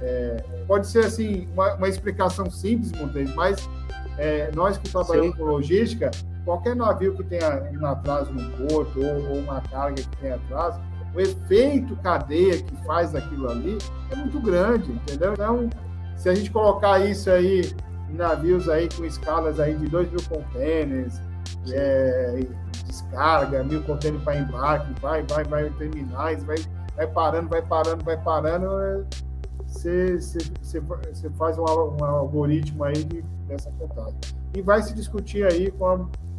[0.00, 3.68] é, pode ser assim uma, uma explicação simples, Montes, mas
[4.16, 5.38] é, nós que trabalhamos Sim.
[5.38, 6.10] com logística,
[6.44, 10.80] qualquer navio que tenha um atraso no porto ou, ou, uma carga que tenha atraso,
[11.14, 13.78] o efeito cadeia que faz aquilo ali
[14.10, 15.32] é muito grande, entendeu?
[15.32, 15.68] Então,
[16.18, 17.72] se a gente colocar isso aí
[18.10, 21.20] em navios aí com escalas aí de 2 mil containers,
[21.72, 22.40] é,
[22.86, 26.56] descarga, mil containers para embarque, vai, vai, vai, terminais, vai,
[26.96, 29.04] vai parando, vai parando, vai parando, é,
[29.66, 30.18] você,
[30.60, 34.18] você, você faz um, um, algoritmo aí de, dessa contagem.
[34.54, 35.96] E vai se discutir aí com a,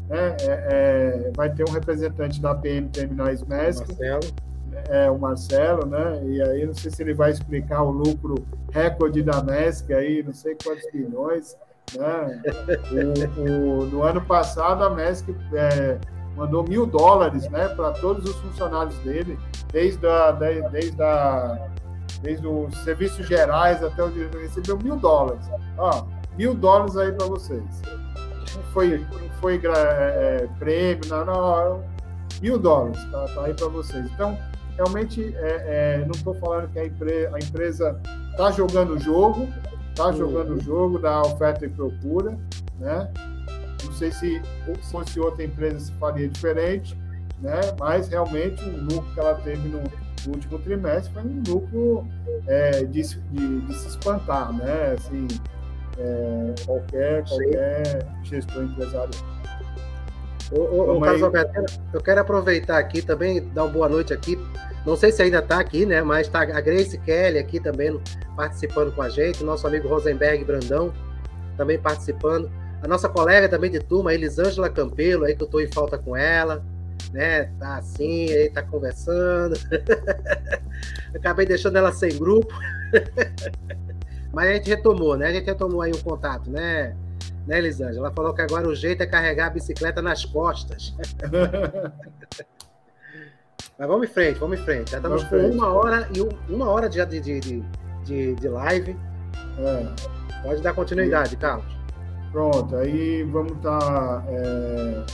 [0.10, 4.49] né, é, é, vai ter um representante da PM Terminais México, Marcelo.
[4.90, 6.22] É, o Marcelo, né?
[6.26, 8.36] E aí não sei se ele vai explicar o lucro
[8.72, 11.56] recorde da MESC aí, não sei quantos bilhões,
[11.98, 12.42] né?
[13.38, 15.98] O, o, no ano passado a MESC é,
[16.36, 19.38] mandou mil dólares, né, para todos os funcionários dele,
[19.72, 21.70] desde a, desde a
[22.22, 25.46] desde os serviços gerais até o diretor, recebeu mil dólares.
[25.78, 26.06] Ó,
[26.38, 27.82] mil dólares aí para vocês.
[28.56, 31.84] Não foi, não foi é, é, prêmio, não, não,
[32.42, 34.06] mil dólares, tá, tá aí para vocês.
[34.14, 34.38] Então,
[34.80, 38.00] realmente, é, é, não estou falando que a, empre a empresa
[38.32, 39.50] está jogando o jogo,
[39.90, 42.38] está jogando o jogo da oferta e procura,
[42.80, 43.12] né?
[43.84, 44.42] Não sei se
[44.90, 46.98] fosse outra empresa se faria diferente,
[47.42, 47.60] né?
[47.78, 52.08] Mas realmente o lucro que ela teve no, no último trimestre foi um lucro
[52.48, 54.96] é, de, de, de, se espantar, né?
[54.98, 55.28] Assim,
[55.98, 59.10] é, qualquer, qualquer gestor empresarial.
[60.52, 64.40] Ô, ô, ô Carlos Alberto, eu quero aproveitar aqui também, dar uma boa noite aqui.
[64.90, 66.02] Não sei se ainda está aqui, né?
[66.02, 68.00] Mas está a Grace Kelly aqui também
[68.36, 70.92] participando com a gente, nosso amigo Rosenberg Brandão
[71.56, 72.52] também participando.
[72.82, 76.16] A nossa colega também de turma, Elisângela Campelo, aí que eu estou em falta com
[76.16, 76.64] ela
[77.12, 77.46] né?
[77.60, 79.56] Tá assim, aí tá conversando.
[81.16, 82.54] Acabei deixando ela sem grupo.
[84.32, 85.28] Mas a gente retomou, né?
[85.28, 86.96] A gente retomou aí o contato, né?
[87.48, 88.08] Né, Elisângela?
[88.08, 90.94] Ela falou que agora o jeito é carregar a bicicleta nas costas.
[93.80, 94.92] Mas vamos em frente, vamos em frente.
[94.92, 97.64] Já estamos com uma hora e uma hora de, de, de,
[98.04, 98.96] de, de live.
[99.58, 100.42] É.
[100.44, 101.66] Pode dar continuidade, Carlos.
[102.32, 103.80] Pronto, aí vamos estar.
[103.80, 105.06] Tá, é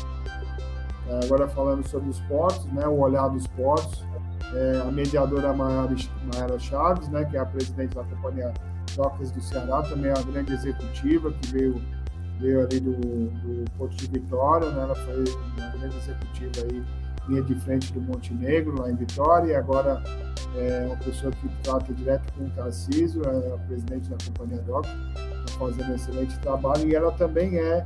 [1.08, 4.04] é, agora falando sobre os portos, né, o olhar dos portos,
[4.54, 8.54] é, a mediadora Mayara Chaves, né, que é a presidente da companhia
[8.96, 11.82] Docas do Ceará, também é uma grande executiva que veio,
[12.40, 15.24] veio ali do, do Porto de Vitória, né, ela foi
[15.58, 16.84] uma grande executiva aí,
[17.28, 20.02] linha de frente do Montenegro, lá em Vitória, e agora
[20.58, 24.92] é uma pessoa que trata direto com o Tarcísio, é a presidente da companhia Docas,
[24.92, 27.86] está fazendo um excelente trabalho, e ela também é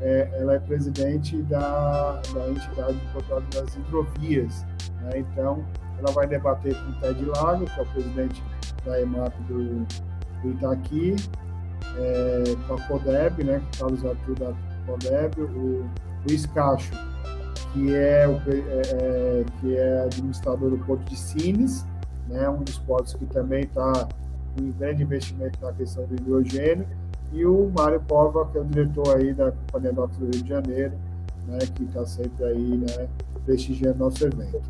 [0.00, 4.64] é, ela é presidente da, da entidade de controle das hidrovias.
[5.02, 5.18] Né?
[5.18, 5.64] Então,
[5.98, 8.42] ela vai debater com o Ted Lago, que é o presidente
[8.84, 9.86] da EMAP do,
[10.42, 11.16] do Itaqui,
[11.98, 14.52] é, com a CODEB, né, Carlos Arthur da
[14.86, 15.90] CODEB, o
[16.26, 16.92] Luiz Cacho,
[17.72, 21.84] que é, o, é, é, que é administrador do Porto de Sines,
[22.28, 24.08] né, um dos portos que também está
[24.56, 26.86] com um grande investimento na questão do hidrogênio,
[27.32, 30.48] e o Mário Pova, que é o diretor aí da Companhia Norte do Rio de
[30.48, 30.92] Janeiro,
[31.46, 33.08] né, que está sempre aí, né,
[33.44, 34.60] prestigiando nosso evento.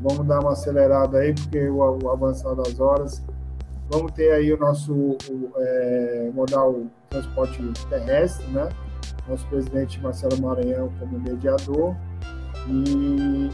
[0.00, 3.22] Vamos dar uma acelerada aí, porque o, o avançar das horas.
[3.90, 8.68] Vamos ter aí o nosso o, é, modal transporte terrestre, né?
[9.28, 11.96] Nosso presidente Marcelo Maranhão como mediador.
[12.68, 13.50] E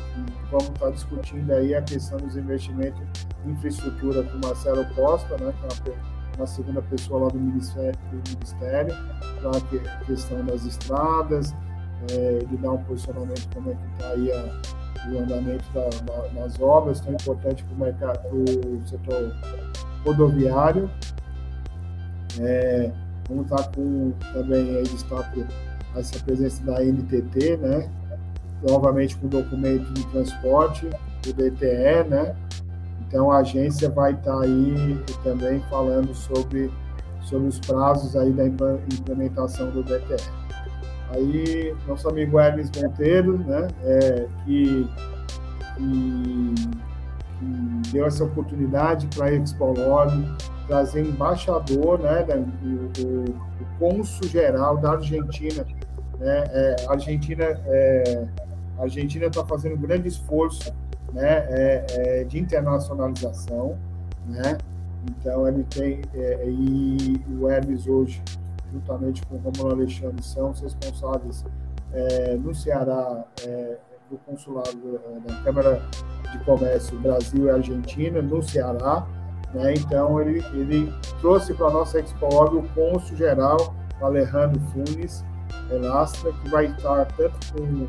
[0.50, 3.00] vamos estar discutindo aí a questão dos investimentos
[3.44, 5.52] em infraestrutura com Marcelo Costa, né?
[5.84, 5.94] Que é
[6.36, 8.94] uma segunda pessoa lá do Ministério, do ministério
[9.40, 11.54] para a questão das estradas,
[12.10, 16.28] é, de dar um posicionamento como é que está aí a, o andamento da, da,
[16.28, 19.36] das obras, tão importante para o mercado, para o setor
[20.04, 20.90] rodoviário.
[22.40, 22.90] É,
[23.28, 25.44] vamos estar com também aí destaque
[25.94, 27.90] essa presença da NTT, né?
[28.68, 32.34] Novamente com documento de transporte, o DTE, né?
[33.06, 36.70] Então a agência vai estar aí também falando sobre,
[37.22, 40.16] sobre os prazos aí da implementação do DTE.
[41.10, 43.68] Aí nosso amigo Hermes Monteiro, né?
[43.84, 44.88] É, que,
[45.76, 46.54] que,
[47.38, 50.24] que deu essa oportunidade para a Expo Lobby,
[50.66, 52.24] trazer embaixador, né,
[52.62, 55.66] o, o, o cônsul geral da Argentina.
[56.18, 58.24] Né, é, Argentina é,
[58.78, 60.72] a Argentina está fazendo um grande esforço
[61.12, 63.76] né, é, é, de internacionalização,
[64.26, 64.58] né?
[65.08, 68.22] Então ele tem é, e o Hermes hoje,
[68.72, 71.44] juntamente com o Romulo Alexandre, são os responsáveis
[71.92, 73.76] é, no Ceará é,
[74.08, 75.82] do consulado da Câmara
[76.30, 79.06] de Comércio Brasil e Argentina no Ceará
[79.54, 79.74] né?
[79.74, 85.24] Então, ele, ele trouxe para a nossa Expo o cônsul geral, Alejandro Funes
[85.70, 87.86] Elastra, que vai estar tanto com,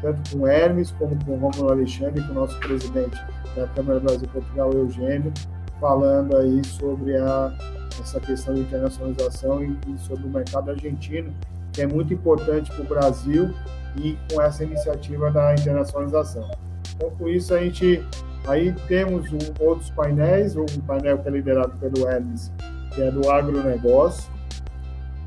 [0.00, 3.16] tanto com Hermes, como com o Romulo Alexandre, com o nosso presidente
[3.56, 5.32] da Câmara Brasil Portugal, Eugênio,
[5.80, 7.52] falando aí sobre a,
[8.00, 11.32] essa questão de internacionalização e, e sobre o mercado argentino,
[11.72, 13.54] que é muito importante para o Brasil
[13.96, 16.50] e com essa iniciativa da internacionalização.
[16.94, 18.04] Então, com isso, a gente
[18.48, 22.50] Aí temos um, outros painéis, um painel que é liderado pelo Hermes,
[22.94, 24.32] que é do agronegócio,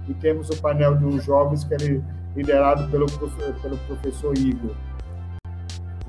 [0.07, 1.77] e temos o painel dos jovens, que é
[2.35, 3.05] liderado pelo,
[3.61, 4.75] pelo professor Igor.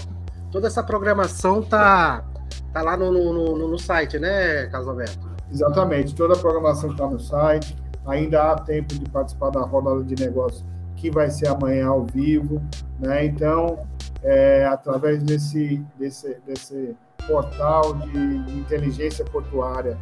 [0.51, 2.24] toda essa programação tá,
[2.72, 5.24] tá lá no, no, no, no site, né, Carlos Alberto?
[5.52, 7.76] Exatamente, toda a programação está no site.
[8.06, 10.64] Ainda há tempo de participar da rodada de negócios
[10.96, 12.62] que vai ser amanhã ao vivo,
[13.00, 13.26] né?
[13.26, 13.80] Então,
[14.24, 16.96] é, através desse, desse, desse
[17.28, 18.18] portal de,
[18.58, 19.98] inteligência portuária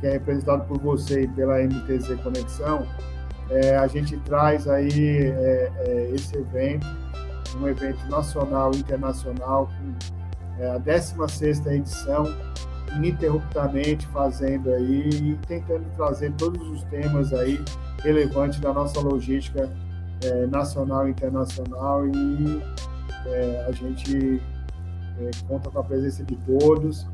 [0.00, 2.86] que é representado por você e pela MTZ Conexão,
[3.50, 6.86] é, a gente traz aí é, é, esse evento,
[7.58, 12.24] um evento nacional e internacional, com é, a 16ª edição,
[12.96, 17.62] ininterruptamente fazendo aí e tentando trazer todos os temas aí
[18.02, 19.70] relevantes da nossa logística
[20.24, 22.62] é, nacional e internacional e
[23.26, 24.40] é, a gente
[25.20, 27.06] é, conta com a presença de todos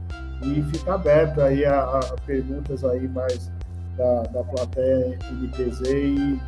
[0.43, 3.51] e fica aberto aí a, a perguntas aí mais
[3.97, 6.41] da, da plateia MTZ e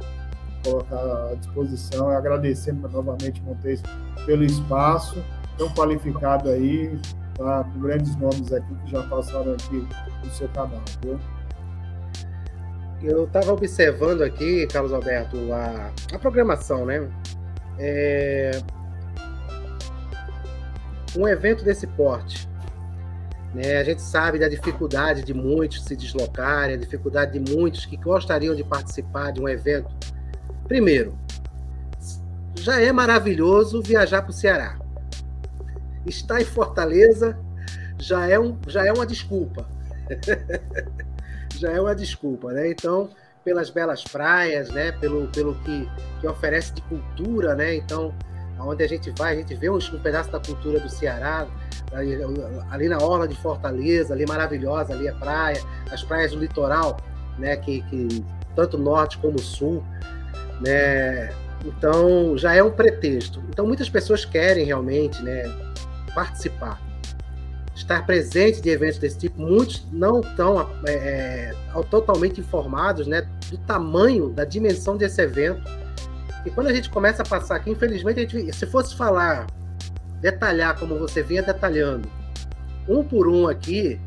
[0.64, 0.96] colocar
[1.30, 2.08] à disposição.
[2.08, 3.82] Agradecer novamente, Montes,
[4.26, 5.22] pelo espaço
[5.56, 6.98] tão qualificado aí,
[7.36, 7.64] tá?
[7.64, 9.86] com grandes nomes aqui que já passaram aqui
[10.24, 11.18] no seu canal, viu?
[13.02, 17.06] Eu estava observando aqui, Carlos Alberto, a, a programação, né?
[17.78, 18.50] É...
[21.16, 22.48] Um evento desse porte,
[23.54, 23.76] né?
[23.76, 28.54] A gente sabe da dificuldade de muitos se deslocarem, a dificuldade de muitos que gostariam
[28.54, 29.94] de participar de um evento.
[30.66, 31.16] Primeiro,
[32.58, 34.78] já é maravilhoso viajar para o Ceará.
[36.06, 37.38] Estar em Fortaleza
[37.98, 39.66] já é, um, já é uma desculpa.
[41.56, 42.70] já é uma desculpa, né?
[42.70, 43.08] Então,
[43.44, 44.92] pelas belas praias, né?
[44.92, 45.88] Pelo, pelo que,
[46.20, 47.74] que oferece de cultura, né?
[47.74, 48.14] Então,
[48.58, 51.46] aonde a gente vai, a gente vê um, um pedaço da cultura do Ceará,
[51.92, 52.16] ali,
[52.70, 56.98] ali, na orla de Fortaleza, ali maravilhosa, ali a praia, as praias do litoral,
[57.38, 58.24] né, que, que
[58.54, 59.84] tanto norte como sul,
[60.60, 61.32] né,
[61.64, 63.42] então já é um pretexto.
[63.50, 65.44] Então muitas pessoas querem realmente, né,
[66.14, 66.80] participar,
[67.74, 69.40] estar presente de eventos desse tipo.
[69.40, 71.54] Muitos não estão é, é,
[71.90, 75.62] totalmente informados, né, do tamanho, da dimensão desse evento.
[76.46, 79.46] E quando a gente começa a passar aqui, infelizmente, gente, se fosse falar
[80.20, 82.08] detalhar como você vinha detalhando,
[82.88, 84.00] um por um aqui,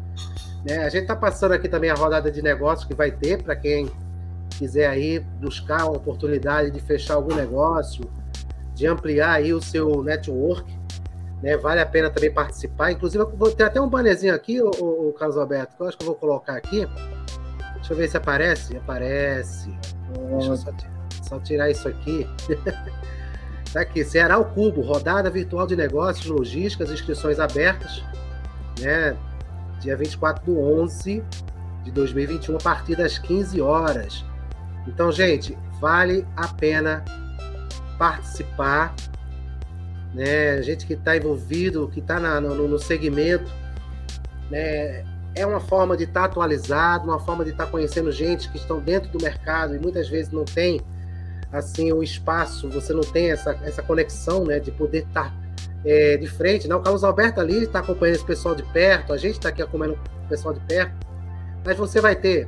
[0.63, 0.77] Né?
[0.79, 3.89] A gente está passando aqui também a rodada de negócios que vai ter para quem
[4.51, 8.07] quiser aí buscar uma oportunidade de fechar algum negócio,
[8.75, 10.76] de ampliar aí o seu network.
[11.41, 11.55] Né?
[11.57, 12.91] Vale a pena também participar.
[12.91, 16.03] Inclusive, vou ter até um bannerzinho aqui, o, o Carlos Alberto, que eu acho que
[16.03, 16.85] eu vou colocar aqui.
[16.85, 18.77] Deixa Deixa eu ver se aparece.
[18.77, 19.69] Aparece.
[20.29, 20.71] Deixa eu só,
[21.23, 22.27] só tirar isso aqui.
[23.71, 28.03] tá aqui, Ceará o Cubo, rodada virtual de negócios, logísticas, inscrições abertas,
[28.79, 29.15] né?
[29.79, 31.23] Dia 24 do 11
[31.83, 34.25] de 2021, a partir das 15 horas.
[34.85, 37.05] Então, gente, vale a pena
[37.97, 38.93] participar.
[40.17, 40.63] Né?
[40.63, 43.51] Gente que está envolvido, que está no, no segmento,
[44.49, 45.05] né?
[45.35, 48.57] é uma forma de estar tá atualizado, uma forma de estar tá conhecendo gente que
[48.57, 50.81] estão dentro do mercado e muitas vezes não tem
[51.53, 55.33] assim o espaço, você não tem essa, essa conexão, né, de poder estar tá,
[55.85, 56.67] é, de frente.
[56.67, 56.73] Né?
[56.73, 59.99] O Carlos Alberto ali está acompanhando esse pessoal de perto, a gente está aqui acompanhando
[60.25, 60.95] o pessoal de perto,
[61.63, 62.47] mas você vai ter,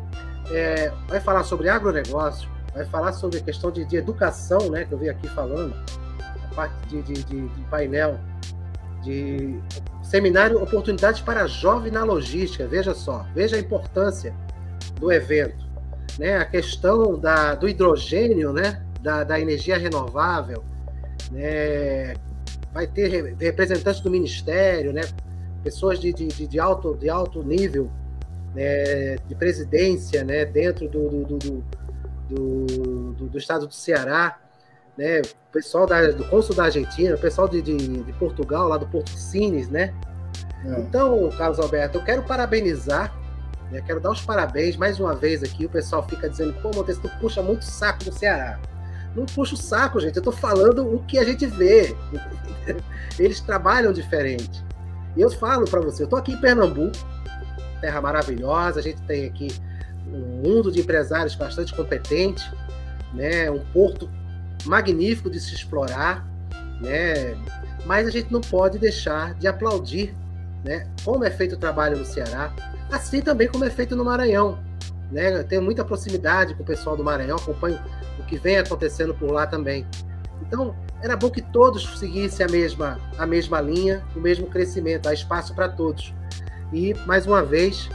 [0.52, 4.92] é, vai falar sobre agronegócio, vai falar sobre a questão de, de, educação, né, que
[4.92, 6.09] eu vi aqui falando, a
[6.60, 8.20] parte de, de, de painel
[9.02, 9.58] de
[10.04, 12.68] seminário Oportunidades para Jovem na Logística.
[12.68, 14.36] Veja só, veja a importância
[15.00, 15.66] do evento.
[16.18, 16.36] Né?
[16.36, 18.84] A questão da, do hidrogênio, né?
[19.02, 20.66] da, da energia renovável.
[21.32, 22.16] Né?
[22.74, 25.02] Vai ter representantes do Ministério, né?
[25.64, 27.90] pessoas de, de, de, alto, de alto nível
[28.54, 29.16] né?
[29.16, 30.44] de presidência né?
[30.44, 31.64] dentro do, do, do,
[32.28, 34.38] do, do estado do Ceará
[35.00, 35.22] né?
[35.22, 38.86] O pessoal da, do Consul da Argentina, o pessoal de, de, de Portugal, lá do
[38.86, 39.94] Porto Cines, né?
[40.66, 40.80] É.
[40.82, 43.16] Então, Carlos Alberto, eu quero parabenizar,
[43.72, 43.82] né?
[43.86, 45.66] quero dar os parabéns mais uma vez aqui.
[45.66, 48.60] O pessoal fica dizendo, pô, Montes, tu puxa muito saco do Ceará.
[49.16, 50.18] Não puxa o saco, gente.
[50.18, 51.96] Eu tô falando o que a gente vê.
[53.18, 54.64] Eles trabalham diferente.
[55.16, 56.96] E eu falo para você, eu tô aqui em Pernambuco,
[57.80, 59.48] terra maravilhosa, a gente tem aqui
[60.08, 62.44] um mundo de empresários bastante competente,
[63.14, 63.50] né?
[63.50, 64.10] Um porto
[64.66, 66.26] magnífico de se explorar,
[66.82, 67.36] né?
[67.86, 70.16] Mas a gente não pode deixar de aplaudir,
[70.64, 70.88] né?
[71.04, 72.54] Como é feito o trabalho no Ceará,
[72.92, 74.60] assim também como é feito no Maranhão,
[75.12, 75.40] né?
[75.40, 77.80] Eu tenho muita proximidade com o pessoal do Maranhão, acompanho
[78.20, 79.86] o que vem acontecendo por lá também.
[80.42, 85.14] Então, era bom que todos seguissem a mesma, a mesma linha, o mesmo crescimento, há
[85.14, 86.14] espaço para todos.
[86.74, 87.90] E, mais uma vez,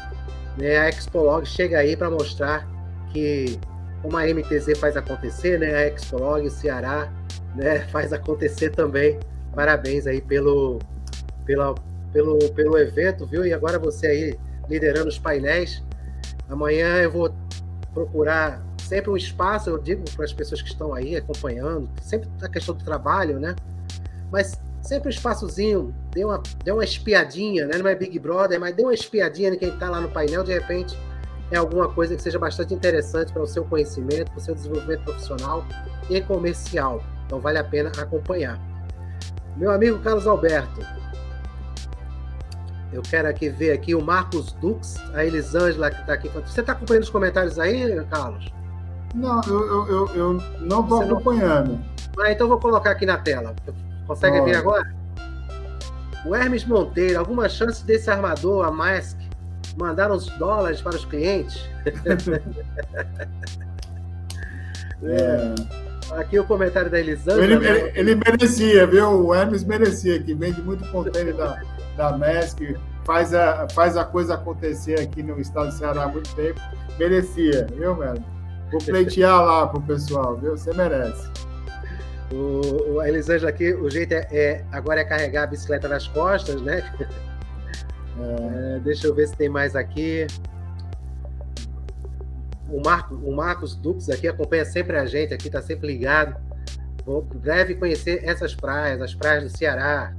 [0.56, 2.66] né, a Expolog chega aí para mostrar
[3.12, 3.58] que
[4.04, 5.74] como a MTZ faz acontecer, né?
[5.74, 7.10] A Expolog, Ceará,
[7.56, 7.80] né?
[7.88, 9.18] Faz acontecer também.
[9.54, 10.78] Parabéns aí pelo,
[11.46, 11.74] pela,
[12.12, 13.46] pelo, pelo evento, viu?
[13.46, 14.38] E agora você aí
[14.68, 15.82] liderando os painéis.
[16.50, 17.34] Amanhã eu vou
[17.94, 22.48] procurar sempre um espaço, eu digo para as pessoas que estão aí acompanhando, sempre a
[22.48, 23.56] questão do trabalho, né?
[24.30, 27.78] Mas sempre um espaçozinho, dê uma, dê uma espiadinha, né?
[27.78, 30.52] Não é Big Brother, mas dê uma espiadinha em quem está lá no painel, de
[30.52, 30.94] repente
[31.50, 35.04] é alguma coisa que seja bastante interessante para o seu conhecimento, para o seu desenvolvimento
[35.04, 35.64] profissional
[36.08, 37.02] e comercial.
[37.26, 38.58] Então vale a pena acompanhar.
[39.56, 40.80] Meu amigo Carlos Alberto,
[42.92, 46.28] eu quero aqui ver aqui o Marcos Dux, a Elisângela que está aqui.
[46.28, 48.52] Você está acompanhando os comentários aí, Carlos?
[49.14, 51.72] Não, eu, eu, eu não estou acompanhando.
[51.72, 52.24] Não...
[52.24, 53.54] Ah, então vou colocar aqui na tela.
[54.06, 54.94] Consegue ver agora?
[56.24, 59.18] O Hermes Monteiro, alguma chance desse armador, a Mask,
[59.76, 61.68] mandar os dólares para os clientes.
[65.02, 65.54] é.
[66.12, 67.44] Aqui o comentário da Elisandra.
[67.44, 67.92] Ele, né?
[67.94, 69.24] ele, merecia, viu?
[69.24, 71.60] O Hermes merecia, que vende muito container da,
[71.96, 76.32] da MESC, faz a, faz a coisa acontecer aqui no estado do Ceará há muito
[76.34, 76.60] tempo.
[76.98, 78.22] Merecia, viu, velho?
[78.70, 80.56] Vou pleitear lá pro pessoal, viu?
[80.56, 81.28] Você merece.
[82.32, 86.06] O, o a Elisângela aqui, o jeito é, é, agora é carregar a bicicleta nas
[86.08, 86.82] costas, né?
[88.20, 90.26] É, deixa eu ver se tem mais aqui.
[92.68, 96.36] O, Marco, o Marcos Dux aqui acompanha sempre a gente, aqui está sempre ligado.
[97.04, 100.14] Vou breve conhecer essas praias, as praias do Ceará.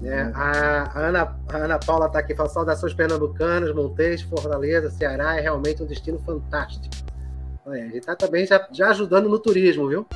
[0.00, 0.30] Né?
[0.34, 5.40] A, a, Ana, a Ana Paula está aqui falando saudações pernambucanas, Montes, Fortaleza, Ceará é
[5.40, 6.94] realmente um destino fantástico.
[7.64, 10.06] Olha, a gente está também já, já ajudando no turismo, viu?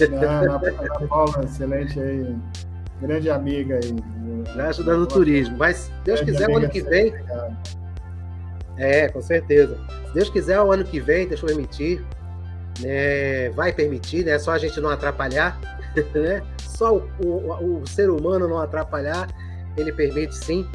[0.00, 2.36] Ana, Ana Paula, excelente aí
[3.00, 3.96] grande amiga aí.
[4.68, 5.56] Ajudando no turismo.
[5.56, 7.14] Mas, se Deus quiser, o ano que vem.
[8.76, 9.78] É, com certeza.
[10.08, 12.04] Se Deus quiser, o ano que vem, deixa eu permitir,
[12.80, 14.38] né, vai permitir, né?
[14.38, 15.58] Só a gente não atrapalhar,
[16.14, 16.42] né?
[16.60, 19.28] Só o, o, o ser humano não atrapalhar,
[19.76, 20.66] ele permite sim.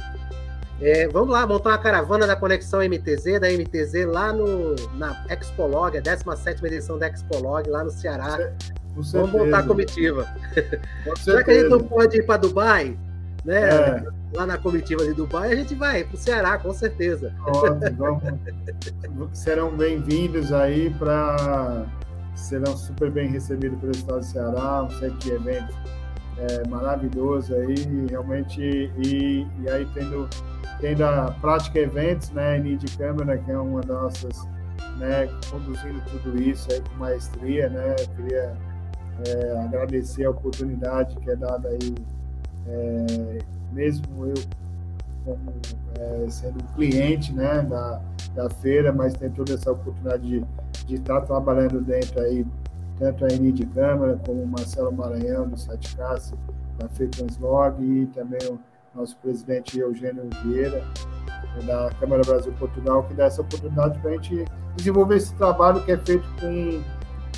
[0.82, 5.98] É, vamos lá, montar uma caravana da Conexão MTZ, da MTZ lá no, na Expolog,
[5.98, 8.54] a 17 edição da Expolog, lá no Ceará.
[8.96, 10.26] Vamos montar a comitiva.
[11.26, 12.98] Já que a gente não pode ir para Dubai,
[13.44, 13.70] né?
[13.70, 14.04] É.
[14.36, 17.34] Lá na comitiva de Dubai, a gente vai para o Ceará, com certeza.
[17.46, 21.86] Ótimo, serão bem-vindos aí para.
[22.36, 25.76] Serão super bem recebidos pelo Estado do Ceará, um sei que evento
[26.38, 28.62] é, maravilhoso aí, realmente.
[28.62, 30.30] E, e aí, tendo,
[30.80, 32.60] tendo a Prática Eventos, né?
[32.60, 34.48] de Câmara, que é uma das nossas
[34.98, 37.96] né, conduzindo tudo isso aí com maestria, né?
[38.00, 38.54] Eu queria
[39.28, 41.96] é, agradecer a oportunidade que é dada aí,
[42.70, 43.40] é,
[43.74, 44.36] mesmo eu
[45.26, 45.52] como
[46.00, 48.02] é, sendo cliente, né, da,
[48.34, 50.46] da feira, mas tem toda essa oportunidade de,
[50.86, 52.46] de estar trabalhando dentro aí,
[52.98, 56.34] tanto a Eni de Câmara, como o Marcelo Maranhão, do Satcast,
[56.78, 58.60] da FETranslog, e também o
[58.96, 60.84] nosso presidente Eugênio Vieira,
[61.66, 65.92] da Câmara Brasil Portugal, que dá essa oportunidade para a gente desenvolver esse trabalho que
[65.92, 66.82] é feito com.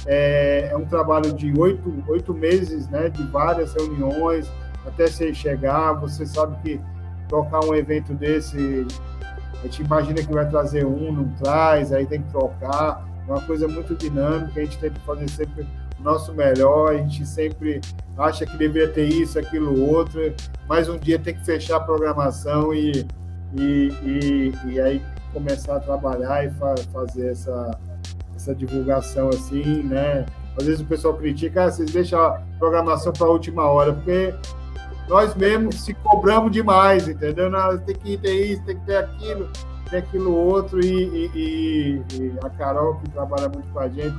[0.07, 4.49] É, é um trabalho de oito, oito meses, né, de várias reuniões,
[4.85, 5.93] até você chegar.
[5.93, 6.81] Você sabe que
[7.27, 8.85] tocar um evento desse,
[9.59, 13.07] a gente imagina que vai trazer um, não traz, aí tem que trocar.
[13.27, 15.65] É uma coisa muito dinâmica, a gente tenta fazer sempre
[15.99, 17.79] o nosso melhor, a gente sempre
[18.17, 20.33] acha que deveria ter isso, aquilo, outro,
[20.67, 23.05] mas um dia tem que fechar a programação e
[23.53, 25.01] e, e, e aí
[25.33, 27.77] começar a trabalhar e fa fazer essa,
[28.35, 30.25] essa divulgação assim, né?
[30.57, 34.33] Às vezes o pessoal critica, ah, vocês deixam a programação para a última hora, porque
[35.11, 37.49] nós mesmos se cobramos demais, entendeu?
[37.49, 39.49] Nós tem que ter isso, tem que ter aquilo,
[39.89, 44.15] ter aquilo outro, e, e, e, a Carol, que trabalha muito com a gente,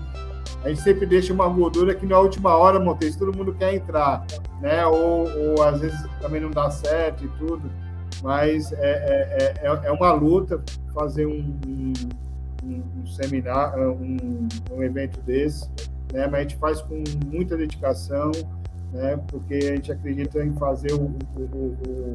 [0.63, 4.25] a gente sempre deixa uma gordura que na última hora, Montes, todo mundo quer entrar,
[4.61, 4.87] né?
[4.87, 7.69] Ou, ou às vezes também não dá certo e tudo
[8.23, 10.63] mas é, é, é, é uma luta
[10.95, 11.93] fazer um, um,
[13.01, 15.69] um seminário, um, um evento desse,
[16.13, 16.27] né?
[16.27, 18.31] mas a gente faz com muita dedicação,
[18.93, 19.19] né?
[19.29, 22.15] porque a gente acredita em fazer o, o, o,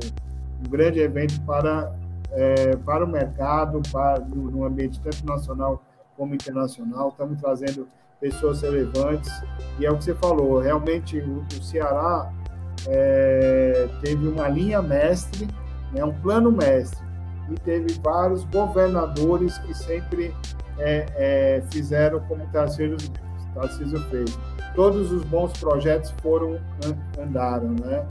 [0.66, 1.94] um grande evento para,
[2.32, 5.84] é, para o mercado, para no ambiente tanto nacional
[6.16, 7.10] como internacional.
[7.10, 7.88] Estamos trazendo
[8.20, 9.32] pessoas relevantes
[9.80, 12.32] e é o que você falou, realmente o, o Ceará
[12.88, 15.48] é, teve uma linha mestre
[15.92, 17.06] né, um plano mestre.
[17.50, 20.36] E teve vários governadores que sempre
[20.78, 22.98] é, é, fizeram como Tarcísio,
[23.54, 24.38] Tarcísio fez.
[24.78, 26.58] Todos os bons projetos foram
[27.20, 28.06] andaram, né?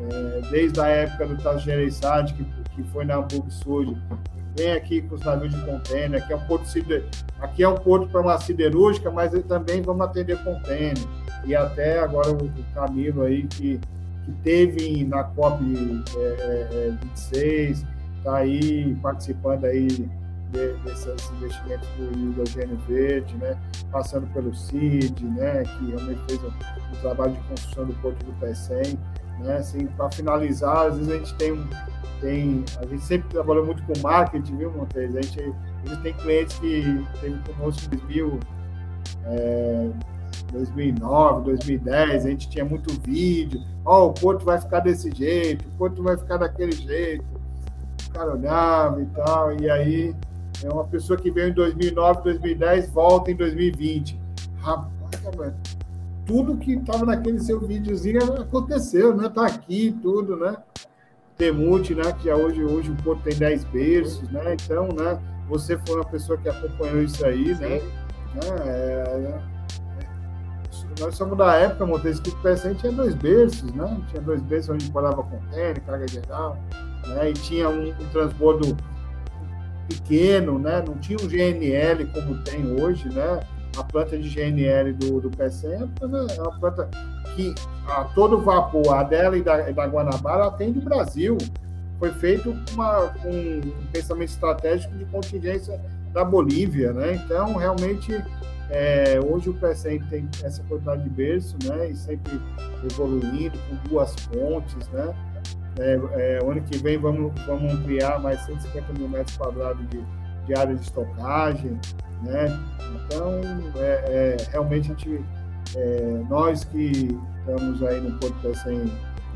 [0.00, 3.96] É, desde a época do Tasso Gereissati, que, que foi na Hamburg Sud,
[4.56, 6.66] vem aqui com os navios de contêiner, aqui é um porto,
[7.40, 11.04] aqui é um porto para uma siderúrgica, mas também vamos atender contêiner.
[11.44, 13.80] E até agora o, o Camilo aí, que
[14.24, 15.62] que teve na COP
[16.16, 17.84] é, 26,
[18.18, 20.08] está é, é, aí participando aí
[20.50, 23.58] de, desses investimentos do hidrogênio verde, né?
[23.90, 25.62] passando pelo CID, né?
[25.62, 28.98] que realmente fez um trabalho de construção do Porto do Pecém.
[29.40, 29.56] Né?
[29.56, 31.68] Assim, Para finalizar, às vezes a gente tem.
[32.20, 34.96] Tem, a gente sempre trabalhou muito com marketing, viu, Montes?
[34.96, 35.40] A gente,
[35.84, 38.40] a gente tem clientes que teve conosco em 2000,
[39.26, 39.90] é,
[40.52, 43.60] 2009, 2010, a gente tinha muito vídeo.
[43.84, 47.24] Ó, oh, o Porto vai ficar desse jeito, o Porto vai ficar daquele jeito.
[48.08, 50.14] O cara olhava e tal, e aí
[50.64, 54.18] é uma pessoa que veio em 2009, 2010, volta em 2020.
[54.56, 55.54] Rapaz,
[56.24, 59.28] tudo que estava naquele seu videozinho aconteceu, né?
[59.28, 60.56] Tá aqui tudo, né?
[61.36, 62.12] Temute, né?
[62.12, 64.54] Que já hoje, hoje o Porto tem 10 berços, né?
[64.54, 65.20] Então, né?
[65.48, 67.82] Você foi uma pessoa que acompanhou isso aí, né?
[68.64, 69.38] É,
[70.98, 74.00] nós somos da época, Montes, que o PSN tinha dois berços, né?
[74.08, 76.56] Tinha dois berços onde morava contêiner, carga geral,
[77.08, 77.30] né?
[77.30, 78.76] E tinha um, um transbordo
[79.88, 80.82] pequeno, né?
[80.86, 83.40] Não tinha um GNL como tem hoje, né?
[83.76, 85.90] A planta de GNL do, do PSN
[86.36, 86.88] é uma planta
[87.34, 87.54] que
[87.86, 91.36] a todo vapor, a dela e da, da Guanabara, tem do Brasil.
[91.98, 93.60] Foi feito com, um
[93.92, 95.80] pensamento estratégico de contingência
[96.12, 97.14] da Bolívia, né?
[97.14, 98.22] Então, realmente,
[98.70, 101.90] é, hoje o PSN tem essa quantidade de berço, né?
[101.90, 102.40] E sempre
[102.84, 105.14] evoluindo com duas pontes, né?
[105.78, 110.00] É, é, ano que vem vamos, vamos ampliar mais 150 mil metros quadrados de,
[110.46, 111.78] de área de estocagem,
[112.22, 112.46] né?
[113.06, 113.40] Então,
[113.76, 115.24] é, é realmente a gente,
[115.76, 118.88] é, nós que estamos aí no Porto PSN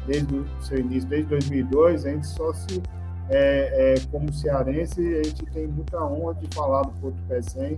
[0.07, 2.83] desde o seu início, desde 2002, a gente só se,
[3.29, 7.77] é, como cearense, a gente tem muita honra de falar do Porto PSN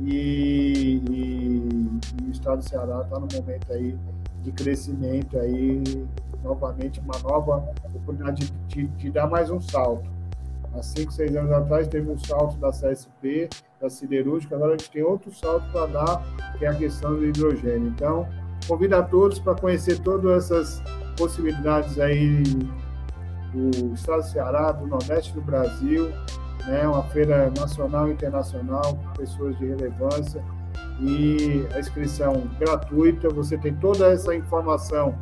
[0.00, 1.90] e, e,
[2.22, 3.96] e o estado do Ceará está no momento aí
[4.42, 5.82] de crescimento aí,
[6.46, 10.08] novamente uma nova oportunidade de, de, de, dar mais um salto.
[10.74, 13.48] Há cinco, seis anos atrás teve um salto da CSP,
[13.80, 16.22] da siderúrgica, agora a gente tem outro salto para dar,
[16.58, 17.88] que é a questão do hidrogênio.
[17.88, 18.28] Então,
[18.68, 20.82] convido a todos para conhecer todas essas
[21.16, 22.42] possibilidades aí
[23.52, 26.10] do estado do Ceará, do Nordeste do Brasil,
[26.66, 30.42] né, uma feira nacional e internacional com pessoas de relevância
[31.00, 33.28] e a inscrição gratuita.
[33.30, 35.14] Você tem toda essa informação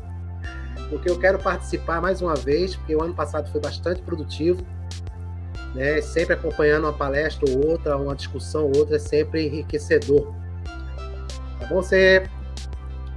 [0.89, 4.65] porque eu quero participar mais uma vez, porque o ano passado foi bastante produtivo.
[5.75, 6.01] Né?
[6.01, 10.33] Sempre acompanhando uma palestra ou outra, uma discussão ou outra, é sempre enriquecedor.
[11.59, 11.81] Tá bom?
[11.81, 12.23] Você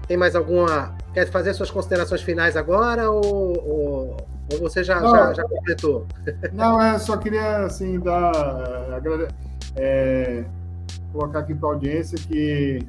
[0.06, 0.94] tem mais alguma.
[1.14, 4.16] Quer fazer suas considerações finais agora ou, ou,
[4.52, 6.06] ou você já, já, já, completou?
[6.52, 8.32] Não, eu só queria assim, dar.
[9.76, 10.44] É,
[11.12, 12.80] colocar aqui para a audiência que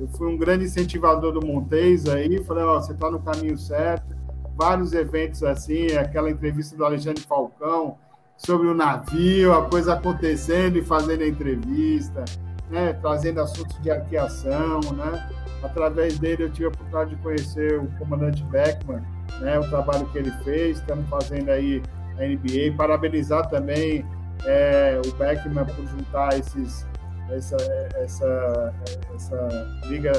[0.00, 4.16] eu fui um grande incentivador do Montes aí, falei, ó, você está no caminho certo.
[4.56, 7.96] Vários eventos assim, aquela entrevista do Alexandre Falcão
[8.36, 12.24] sobre o navio, a coisa acontecendo e fazendo a entrevista,
[12.70, 15.28] né, trazendo assuntos de arqueação, né?
[15.62, 19.02] Através dele eu tive a oportunidade de conhecer o comandante Beckman,
[19.40, 21.82] né, o trabalho que ele fez, estamos fazendo aí
[22.16, 24.04] a NBA, parabenizar também
[24.44, 26.86] é, o Beckman por juntar esses
[27.30, 27.56] essa,
[27.96, 28.74] essa,
[29.14, 30.12] essa liga,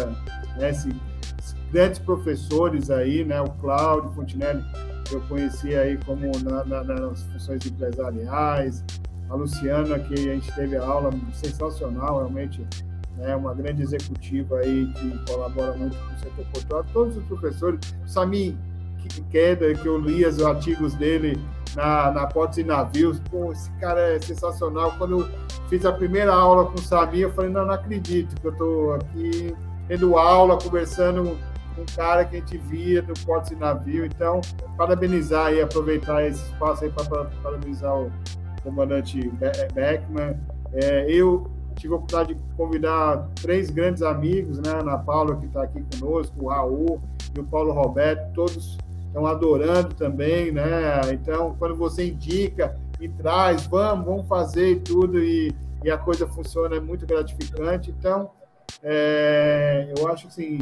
[0.58, 0.72] né,
[1.72, 4.64] grandes professores aí, né, o Cláudio Fontinelli,
[5.06, 8.84] que eu conheci aí como na, na, nas funções empresariais,
[9.30, 12.66] a Luciana, que a gente teve a aula sensacional, realmente
[13.20, 17.24] é né, uma grande executiva aí que colabora muito com o setor portuário, todos os
[17.26, 18.58] professores, Sami
[19.32, 21.38] Queda, que eu li os artigos dele
[21.76, 23.20] na, na Portos e Navios.
[23.30, 24.94] Pô, esse cara é sensacional.
[24.98, 25.30] Quando eu
[25.70, 28.94] fiz a primeira aula com o Samir, eu falei, não, não acredito que eu estou
[28.94, 29.56] aqui
[29.88, 31.38] tendo aula, conversando
[31.76, 34.06] com um cara que a gente via do Portos e Navio.
[34.06, 34.42] Então,
[34.78, 38.12] parabenizar e aproveitar esse espaço aí para parabenizar o
[38.64, 39.32] comandante
[39.74, 40.38] Beckman.
[40.74, 44.80] É, eu tive a oportunidade de convidar três grandes amigos, né?
[44.80, 47.02] Ana Paula, que está aqui conosco, o Raul
[47.36, 48.78] e o Paulo Roberto, todos
[49.10, 51.02] estão adorando também, né?
[51.12, 55.54] Então, quando você indica e traz, vamos, vamos fazer e tudo, e,
[55.84, 57.92] e a coisa funciona, é muito gratificante.
[57.92, 58.32] Então,
[58.84, 60.60] é, eu acho assim,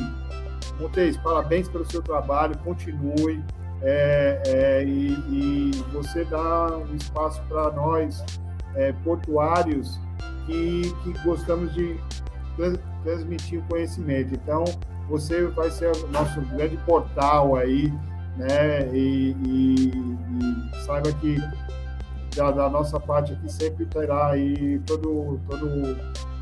[0.80, 3.44] Montes, parabéns pelo seu trabalho, continue.
[3.82, 8.24] É, é, e, e, você dá um espaço para nós,
[8.76, 10.00] é, portuários,
[10.46, 12.00] que, que gostamos de
[12.56, 14.34] trans, transmitir o conhecimento.
[14.34, 14.64] Então,
[15.08, 17.94] você vai ser o nosso grande portal aí
[18.38, 18.88] né?
[18.94, 21.38] E, e, e saiba que
[22.36, 25.98] da, da, nossa parte aqui sempre terá aí todo todo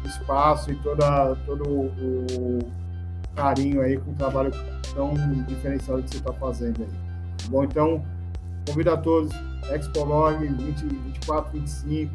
[0.06, 2.60] espaço e toda todo o
[3.36, 4.52] carinho aí com o trabalho
[4.94, 5.14] tão
[5.48, 6.90] diferenciado que você está fazendo aí.
[7.38, 8.04] Tá bom, então
[8.68, 9.32] convido a todos
[9.74, 12.14] Expolog 20, 24, 25,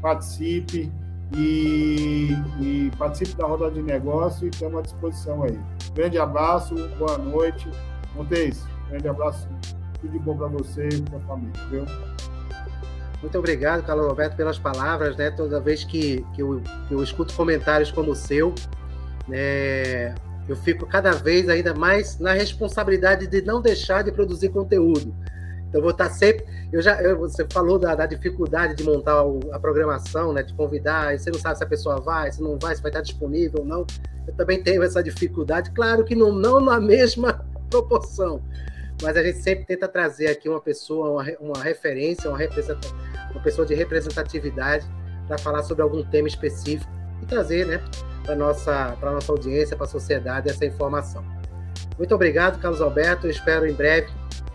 [0.00, 0.92] participe
[1.34, 2.28] e,
[2.60, 5.58] e participe da roda de negócio e estamos à disposição aí.
[5.94, 7.68] Grande abraço, boa noite.
[8.14, 9.48] Montes, grande abraço,
[10.00, 11.84] tudo de bom para você e para a família, viu?
[13.20, 15.30] Muito obrigado, Carlos Roberto, pelas palavras, né?
[15.30, 18.54] Toda vez que, que, eu, que eu escuto comentários como o seu,
[19.26, 20.14] né,
[20.48, 25.14] eu fico cada vez ainda mais na responsabilidade de não deixar de produzir conteúdo.
[25.68, 26.46] Então, vou estar sempre.
[26.72, 30.54] Eu já, eu, você falou da, da, dificuldade de montar o, a programação, né, de
[30.54, 33.60] convidar, você não sabe se a pessoa vai, se não vai, se vai estar disponível
[33.60, 33.86] ou não.
[34.26, 38.40] Eu também tenho essa dificuldade, claro que não, não na mesma proporção,
[39.02, 42.38] mas a gente sempre tenta trazer aqui uma pessoa, uma, uma referência, uma,
[43.30, 44.86] uma pessoa de representatividade
[45.26, 46.90] para falar sobre algum tema específico
[47.22, 47.82] e trazer né,
[48.24, 51.24] para a nossa, nossa audiência, para a sociedade, essa informação.
[51.98, 53.26] Muito obrigado, Carlos Alberto.
[53.26, 54.08] Eu espero em breve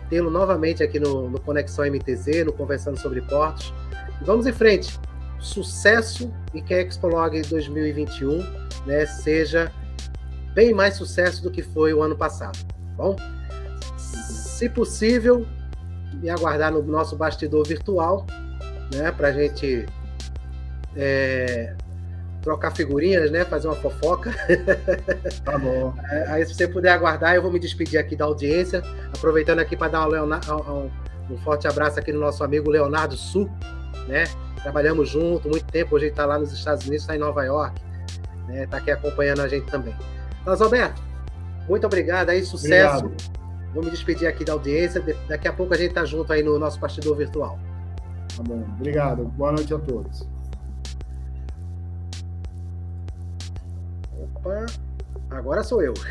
[0.08, 3.72] tê-lo novamente aqui no, no Conexão MTZ, no Conversando sobre Portos.
[4.20, 4.98] E vamos em frente.
[5.38, 8.38] Sucesso e que a Expolog 2021
[8.86, 9.72] né, seja
[10.54, 12.58] bem mais sucesso do que foi o ano passado.
[12.58, 13.16] Tá bom,
[14.62, 15.44] se possível,
[16.14, 18.24] me aguardar no nosso bastidor virtual,
[18.94, 19.86] né, para a gente
[20.94, 21.74] é,
[22.40, 23.44] trocar figurinhas, né?
[23.44, 24.32] Fazer uma fofoca.
[25.44, 25.92] Tá bom.
[26.10, 28.82] É, aí, se você puder aguardar, eu vou me despedir aqui da audiência,
[29.12, 30.90] aproveitando aqui para dar um,
[31.28, 33.50] um, forte abraço aqui no nosso amigo Leonardo Sul,
[34.06, 34.24] né?
[34.62, 37.82] Trabalhamos junto muito tempo, hoje ele está lá nos Estados Unidos, está em Nova York,
[38.46, 38.62] né?
[38.62, 39.96] Está aqui acompanhando a gente também.
[40.46, 41.02] Mas, Alberto,
[41.68, 43.06] muito obrigado aí, sucesso.
[43.06, 43.31] Obrigado.
[43.72, 45.02] Vou me despedir aqui da audiência.
[45.28, 47.58] Daqui a pouco a gente está junto aí no nosso bastidor virtual.
[48.36, 48.64] Tá bom.
[48.78, 49.24] Obrigado.
[49.24, 50.26] Boa noite a todos.
[54.18, 54.66] Opa,
[55.30, 55.94] agora sou eu.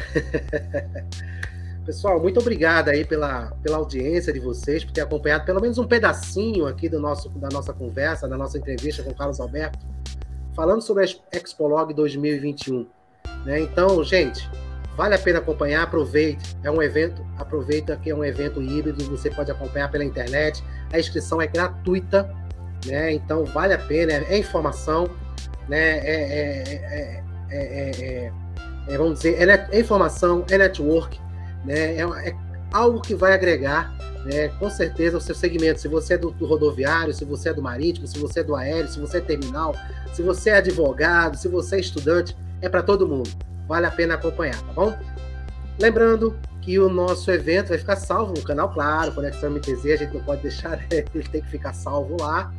[1.86, 5.88] Pessoal, muito obrigado aí pela, pela audiência de vocês, por ter acompanhado pelo menos um
[5.88, 9.80] pedacinho aqui do nosso, da nossa conversa, da nossa entrevista com o Carlos Alberto,
[10.56, 12.86] falando sobre a Expolog 2021.
[13.46, 13.62] Né?
[13.62, 14.48] Então, gente,
[14.96, 16.56] vale a pena acompanhar, aproveite.
[16.64, 20.64] É um evento, aproveita que é um evento híbrido, você pode acompanhar pela internet.
[20.92, 22.30] A inscrição é gratuita,
[22.86, 23.12] né?
[23.12, 25.10] Então vale a pena, é, é informação,
[25.68, 26.00] né?
[26.00, 28.32] É, é, é é, é,
[28.88, 31.20] é, vamos dizer, é, é, informação, é network,
[31.66, 31.96] né?
[31.98, 32.36] É, é,
[32.72, 33.94] algo que vai agregar,
[34.24, 35.82] né, com certeza, o seu segmento.
[35.82, 38.56] Se você é do, do, rodoviário, se você é do marítimo, se você é do
[38.56, 39.76] aéreo, se você é terminal,
[40.14, 43.30] se você é advogado, se você é estudante, é para todo mundo.
[43.68, 44.98] Vale a pena acompanhar, tá bom?
[45.80, 50.14] Lembrando que o nosso evento vai ficar salvo no canal, claro, Conexão MTZ, a gente
[50.14, 52.52] não pode deixar ele tem que ficar salvo lá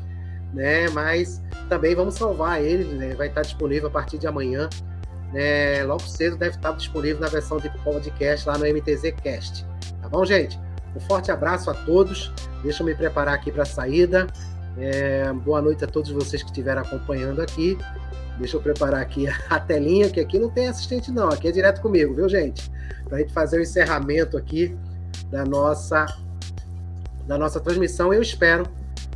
[0.53, 0.89] né?
[0.91, 3.15] Mas também vamos salvar ele, né?
[3.15, 4.69] Vai estar disponível a partir de amanhã,
[5.33, 5.83] né?
[5.85, 9.67] Logo cedo deve estar disponível na versão de podcast lá no MTZ Cast.
[10.01, 10.59] Tá bom, gente?
[10.95, 12.33] Um forte abraço a todos.
[12.63, 14.27] Deixa eu me preparar aqui para a saída.
[14.79, 17.79] É, boa noite a todos vocês que estiveram acompanhando aqui.
[18.39, 21.29] Deixa eu preparar aqui a telinha, que aqui não tem assistente, não.
[21.29, 22.71] Aqui é direto comigo, viu, gente?
[23.05, 24.77] Para a gente fazer o encerramento aqui
[25.31, 26.07] da nossa,
[27.27, 28.13] da nossa transmissão.
[28.13, 28.67] Eu espero,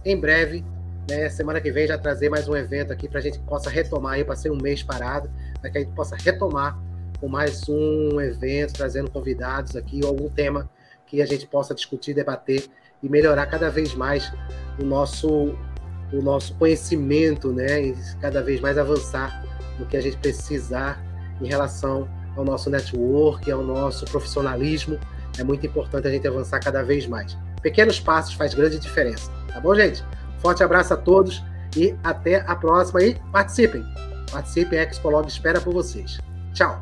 [0.05, 0.64] em breve,
[1.09, 4.24] né, semana que vem já trazer mais um evento aqui para a gente possa retomar
[4.24, 5.30] para ser um mês parado,
[5.60, 6.78] para que a gente possa retomar
[7.20, 10.68] com mais um evento, trazendo convidados aqui, ou algum tema
[11.06, 12.66] que a gente possa discutir, debater
[13.02, 14.32] e melhorar cada vez mais
[14.78, 15.56] o nosso,
[16.12, 17.82] o nosso conhecimento, né?
[17.82, 19.44] E cada vez mais avançar
[19.78, 21.02] no que a gente precisar
[21.40, 24.98] em relação ao nosso network, ao nosso profissionalismo.
[25.38, 27.36] É muito importante a gente avançar cada vez mais.
[27.62, 29.30] Pequenos passos faz grande diferença.
[29.52, 30.04] Tá bom, gente?
[30.38, 31.42] Forte abraço a todos
[31.76, 33.02] e até a próxima.
[33.02, 33.84] E participem.
[34.30, 36.18] Participem, a Expolog espera por vocês.
[36.52, 36.80] Tchau.